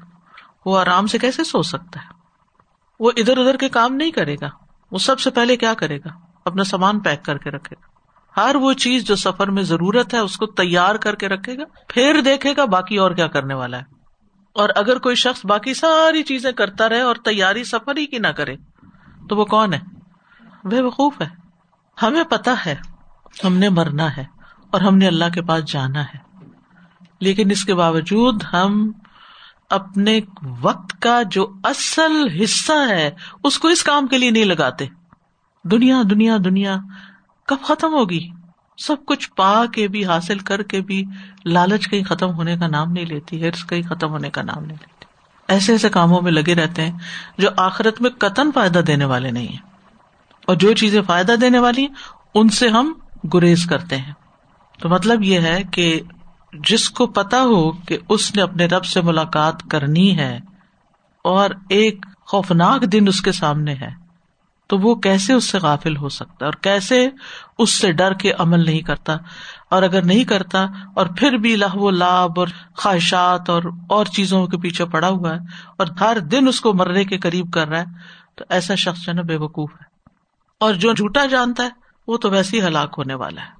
وہ 0.65 0.80
آرام 0.80 1.08
سے 1.08 1.17
کیسے 1.17 1.43
سو 1.43 1.62
سکتا 1.62 1.99
ہے؟ 1.99 2.08
وہ 2.99 3.12
ادھر 3.17 3.38
ادھر 3.38 3.58
کے 3.58 3.69
کام 3.69 3.95
نہیں 3.95 4.12
کرے 4.12 4.36
گا، 4.41 4.49
وہ 4.91 4.97
سب 4.97 5.19
سے 5.19 5.30
پہلے 5.30 5.58
کیا 5.58 5.73
کرے 5.73 5.97
گا؟ 5.97 6.10
اپنا 6.45 6.63
سامان 6.63 6.99
پیک 6.99 7.25
کر 7.25 7.38
کے 7.38 7.49
رکھے 7.49 7.75
گا۔ 7.82 7.88
ہر 8.41 8.56
وہ 8.56 8.73
چیز 8.73 9.03
جو 9.03 9.15
سفر 9.15 9.51
میں 9.51 9.63
ضرورت 9.63 10.13
ہے، 10.13 10.19
اس 10.19 10.38
کو 10.38 10.45
تیار 10.45 10.95
کر 10.95 11.15
کے 11.15 11.30
رکھے 11.30 11.58
گا، 11.58 11.63
پھر 11.88 12.21
دیکھے 12.25 12.53
گا 12.58 12.65
باقی 12.65 12.97
اور 12.97 13.12
کیا 13.12 13.27
کرنے 13.27 13.53
والا 13.53 13.77
ہے۔ 13.77 13.84
اور 14.53 14.69
اگر 14.75 14.99
کوئی 14.99 15.15
شخص 15.15 15.45
باقی 15.45 15.73
ساری 15.73 16.23
چیزیں 16.23 16.51
کرتا 16.51 16.89
رہے 16.89 17.01
اور 17.01 17.15
تیاری 17.15 17.63
سفر 17.63 17.97
ہی 17.97 18.06
کی 18.06 18.17
نہ 18.17 18.27
کرے، 18.27 18.56
تو 19.30 19.36
وہ 19.36 19.45
کون 19.45 19.73
ہے؟ 19.73 19.80
وہ 20.63 20.82
وقوف 20.82 21.21
ہے۔ 21.21 21.47
ہمیں 22.02 22.24
پتا 22.24 22.54
ہے، 22.66 22.76
ہم 23.44 23.58
نے 23.58 23.70
مرنا 23.70 24.18
ہے 24.18 24.26
اور 24.72 24.82
ہم 24.82 24.98
نے 24.98 25.08
اللہ 25.08 25.26
کے 25.34 25.42
پاس 25.42 25.66
جانا 25.66 26.04
ہے۔ 26.04 26.28
لیکن 27.20 27.52
اس 27.52 27.66
کے 27.66 27.76
باوجود 27.76 28.44
ہم 28.54 28.92
اپنے 29.70 30.20
وقت 30.62 31.02
کا 31.02 31.22
جو 31.32 31.54
اصل 31.64 32.42
حصہ 32.44 32.90
ہے، 32.90 33.12
اس 33.44 33.60
کو 33.60 33.68
اس 33.68 33.84
کام 33.84 34.08
کے 34.08 34.18
لیے 34.18 34.32
نہیں 34.32 34.46
لگاتے۔ 34.46 34.86
دنیا 35.64 36.02
دنیا 36.10 36.38
دنیا، 36.46 36.78
کب 37.48 37.58
ختم 37.64 37.94
ہوگی؟ 37.94 38.30
سب 38.78 38.96
کچھ 39.06 39.32
پا 39.32 39.66
کے 39.66 39.88
بھی، 39.88 40.06
حاصل 40.06 40.40
کر 40.40 40.64
کے 40.64 40.82
بھی 40.82 41.06
لالچ 41.46 41.90
کہیں 41.90 42.04
ختم 42.04 42.30
ہونے 42.34 42.58
کا 42.58 42.68
نام 42.68 42.92
نہیں 42.92 43.06
لیتی 43.06 43.44
ہرس 43.44 43.66
کہیں 43.66 43.82
ختم 43.82 44.10
ہونے 44.10 44.30
کا 44.30 44.42
نام 44.42 44.66
نہیں 44.66 44.78
لیتی۔ 44.82 45.06
ایسے 45.48 45.72
ایسے 45.72 45.90
کاموں 45.90 46.22
میں 46.22 46.32
لگے 46.32 46.56
رہتے 46.56 46.86
ہیں 46.86 46.98
جو 47.38 47.50
آخرت 47.58 48.02
میں 48.02 48.10
قطن 48.10 48.52
فائدہ 48.52 48.80
دینے 48.80 49.06
والے 49.06 49.32
نہیں 49.32 49.48
ہیں۔ 49.48 49.77
اور 50.48 50.56
جو 50.56 50.74
چیزیں 50.74 51.02
فائدہ 51.02 51.36
دینے 51.42 51.60
والی 51.60 51.82
ہیں، 51.82 51.94
ان 52.36 52.50
سے 52.50 52.70
ہم 52.70 52.94
گریز 53.34 53.66
کرتے 53.66 53.98
ہیں۔ 53.98 54.14
تو 54.80 54.90
مطلب 54.90 55.24
یہ 55.24 55.40
ہے 55.40 55.62
کہ 55.72 56.00
جس 56.66 56.90
کو 56.90 57.08
پتا 57.12 57.42
ہو 57.44 57.72
کہ 57.88 57.98
اس 58.10 58.36
نے 58.36 58.42
اپنے 58.42 58.66
رب 58.66 58.86
سے 58.86 59.02
ملاقات 59.02 59.64
کرنی 59.72 60.18
ہے 60.18 60.38
اور 61.26 61.50
ایک 61.70 62.06
خوفناک 62.28 62.92
دن 62.92 63.08
اس 63.08 63.22
کے 63.22 63.32
سامنے 63.32 63.74
ہے، 63.74 63.90
تو 64.70 64.78
وہ 64.78 64.94
کیسے 64.98 65.34
اس 65.34 65.50
سے 65.50 65.58
غافل 65.58 65.98
ہو 65.98 66.10
سکتا 66.10 66.46
اور 66.46 66.54
کیسے 66.62 66.98
اس 67.58 67.80
سے 67.80 67.92
ڈر 67.92 68.14
کے 68.14 68.32
عمل 68.38 68.66
نہیں 68.66 68.82
کرتا؟ 68.82 69.16
اور 69.70 69.84
اگر 69.84 70.06
نہیں 70.06 70.24
کرتا، 70.24 70.66
اور 70.96 71.06
پھر 71.18 71.38
بھی 71.38 71.56
لہ 71.56 71.76
و 71.76 71.90
لاب 71.92 72.40
اور 72.40 72.48
خواہشات 72.78 73.50
اور 73.50 73.64
اور 73.90 74.06
چیزوں 74.16 74.46
کے 74.48 74.58
پیچھے 74.58 74.86
پڑا 74.86 75.10
ہوا 75.10 75.34
ہے، 75.34 75.40
اور 75.78 75.88
ہر 76.02 76.20
دن 76.32 76.48
اس 76.48 76.62
کو 76.62 76.74
مرنے 76.74 77.04
کے 77.06 77.18
قریب 77.18 77.52
کر 77.54 77.68
رہا 77.68 77.80
ہے، 77.80 77.86
تو 78.36 78.46
ایسا 78.50 78.76
شخص 78.76 79.06
جو 79.06 79.12
ہے 79.12 79.16
نا 79.16 79.22
بے 79.22 79.36
وقوف 79.36 79.72
ہے۔ 79.72 79.87
اور 80.60 80.74
جو 80.74 80.93
جھوٹا 80.93 81.26
جانتا 81.26 81.63
ہے، 81.63 81.70
وہ 82.08 82.17
تو 82.17 82.30
ویسے 82.30 82.58
ہی 82.58 82.67
ہلاک 82.67 82.96
ہونے 82.98 83.13
والا 83.13 83.41
ہے۔ 83.41 83.58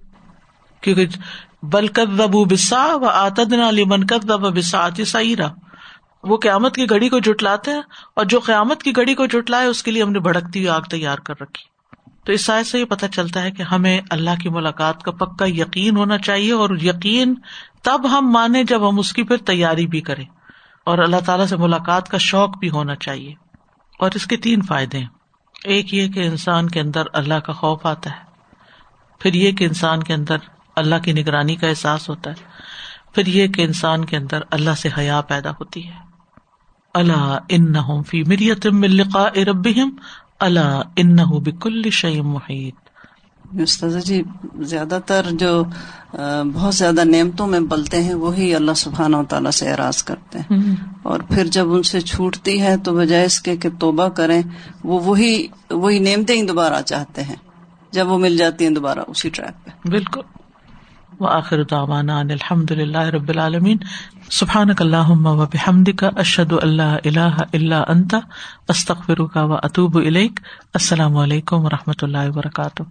کیونکہ 0.82 1.06
بلکت 1.64 2.18
دبو 2.18 2.46
بسا 2.46 2.96
و 2.96 3.06
آتد 3.06 3.54
علی 3.54 3.84
منقد 3.86 4.24
دب 4.24 4.58
بسا 4.58 4.90
رہا 4.90 5.54
وہ 6.24 6.38
قیامت 6.38 6.76
کی 6.76 6.90
گڑی 6.90 7.10
کو 7.10 7.20
جٹلاتے 7.20 7.72
ہیں 7.72 7.82
اور 8.14 8.26
جو 8.26 8.40
قیامت 8.40 8.84
کی 8.84 8.98
گڑی 8.98 9.16
کو 9.16 9.26
جٹلائے 9.26 9.68
اس 9.68 9.84
کے 9.84 9.92
لیے 9.92 10.04
ہم 10.04 10.12
نے 10.12 10.20
بھڑکتی 10.20 10.60
ہوئی 10.60 10.70
آگ 10.70 10.82
تیار 10.82 11.18
کر 11.18 11.34
رکھی۔ 11.42 11.64
تو 12.26 12.32
اس 12.32 12.46
سائز 12.46 12.68
سے 12.68 12.80
یہ 12.80 12.86
پتا 12.86 13.08
چلتا 13.08 13.44
ہے 13.44 13.52
کہ 13.52 13.62
ہمیں 13.62 14.02
اللہ 14.10 14.42
کی 14.42 14.50
ملاقات 14.50 15.04
کا 15.04 15.12
پکا 15.12 15.46
یقین 15.48 15.98
ہونا 15.98 16.18
چاہیے 16.18 16.52
اور 16.52 16.70
یقین 16.82 17.36
تب 17.84 18.18
ہم 18.18 18.32
مانے 18.32 18.64
جب 18.64 18.90
ہم 18.90 19.00
اس 19.00 19.14
کی 19.14 19.24
پھر 19.24 19.38
تیاری 19.38 19.88
بھی 19.88 20.02
کریں۔ 20.02 20.26
اور 20.86 20.98
اللہ 20.98 21.18
تعالیٰ 21.26 21.46
سے 21.46 21.58
ملاقات 21.58 22.10
کا 22.10 22.18
شوق 22.18 22.58
بھی 22.58 22.70
ہونا 22.70 22.96
چاہیے۔ 22.96 23.34
اور 24.00 24.12
اس 24.16 24.26
کے 24.26 24.38
تین 24.38 24.62
فائدے 24.62 25.00
ہیں۔ 25.00 25.17
ایک 25.68 25.94
یہ 25.94 26.08
کہ 26.08 26.20
انسان 26.20 26.68
کے 26.70 26.80
اندر 26.80 27.04
اللہ 27.14 27.34
کا 27.34 27.54
خوف 27.54 27.86
آتا 27.86 28.10
ہے، 28.10 28.26
پھر 29.20 29.34
یہ 29.34 29.52
کہ 29.52 29.64
انسان 29.64 30.04
کے 30.04 30.14
اندر 30.14 30.38
اللہ 30.76 30.96
کی 31.04 31.14
نگرانی 31.14 31.56
کا 31.56 31.68
احساس 31.68 32.10
ہوتا 32.10 32.30
ہے، 32.30 32.46
پھر 33.16 33.28
یہ 33.28 33.48
کہ 33.48 33.62
انسان 33.62 34.06
کے 34.06 34.18
اندر 34.18 34.42
اللہ 34.52 34.76
سے 34.78 34.90
حیا 34.98 35.22
پیدا 35.22 35.52
ہوتی 35.52 35.88
ہے۔ 35.88 35.98
اللہ 36.94 37.38
ان 37.50 37.74
فی 38.04 38.24
مریت 38.24 38.66
ملقا 38.66 39.24
ارب 39.36 39.68
اللہ 40.40 40.82
ان 40.96 41.16
بکل 41.44 41.90
شیء 41.90 42.22
محیط۔ 42.22 42.87
استاذ 43.54 44.06
جی 44.06 44.24
زیادہ 44.56 45.00
تر 45.06 45.26
جو 45.32 45.64
بہت 46.54 46.76
زیادہ 46.76 47.04
نعمتوں 47.04 47.48
میں 47.48 47.60
بلتے 47.60 48.04
ہیں 48.04 48.14
وہی 48.14 48.56
اللہ 48.56 48.72
سبحانہ 48.76 49.16
و 49.16 49.24
تعالیٰ 49.24 49.52
سے 49.52 49.72
اعراض 49.72 50.04
کرتے 50.04 50.40
ہیں۔ 50.40 50.76
اور 51.04 51.20
پھر 51.20 51.46
جب 51.46 51.74
ان 51.74 51.84
سے 51.84 52.02
چھوٹتی 52.02 52.62
ہے 52.62 52.78
تو 52.78 52.96
بجائے 52.96 53.26
اس 53.26 53.42
کے 53.42 53.58
کہ 53.58 53.70
توبہ 53.80 54.08
کریں 54.08 54.42
وہ 54.84 55.00
وہی 55.04 55.48
وہی 55.70 56.00
نعمتیں 56.00 56.36
ہی 56.36 56.46
دوبارہ 56.46 56.82
چاہتے 56.82 57.24
ہیں۔ 57.24 57.36
جب 57.92 58.08
وہ 58.08 58.18
مل 58.18 58.38
جاتی 58.38 58.66
ہیں 58.66 58.72
دوبارہ 58.72 59.00
اسی 59.08 59.30
ٹریک 59.30 59.66
پہ۔ 59.66 59.90
بالکل۔ 59.90 60.22
وآخر 61.20 61.64
دعوانا 61.64 62.20
ان 62.20 62.32
الحمد 62.32 62.72
للہ 62.72 62.98
رب 62.98 63.30
العالمین۔ 63.30 63.78
سبحانک 64.30 64.82
اللہم 64.82 65.26
و 65.26 65.46
بحمدک 65.46 66.04
اشہد 66.16 66.54
اللہ 66.62 66.98
الہ 67.06 67.36
الا 67.54 67.84
انت 67.88 68.16
استغفرک 68.70 69.36
و 69.36 69.54
اتوب 69.54 69.98
الیک۔ 69.98 70.40
السلام 70.74 71.18
علیکم 71.18 71.66
و 71.66 71.70
رحمۃ 71.70 72.00
اللہ 72.02 72.30
وبرکاتہ۔ 72.30 72.84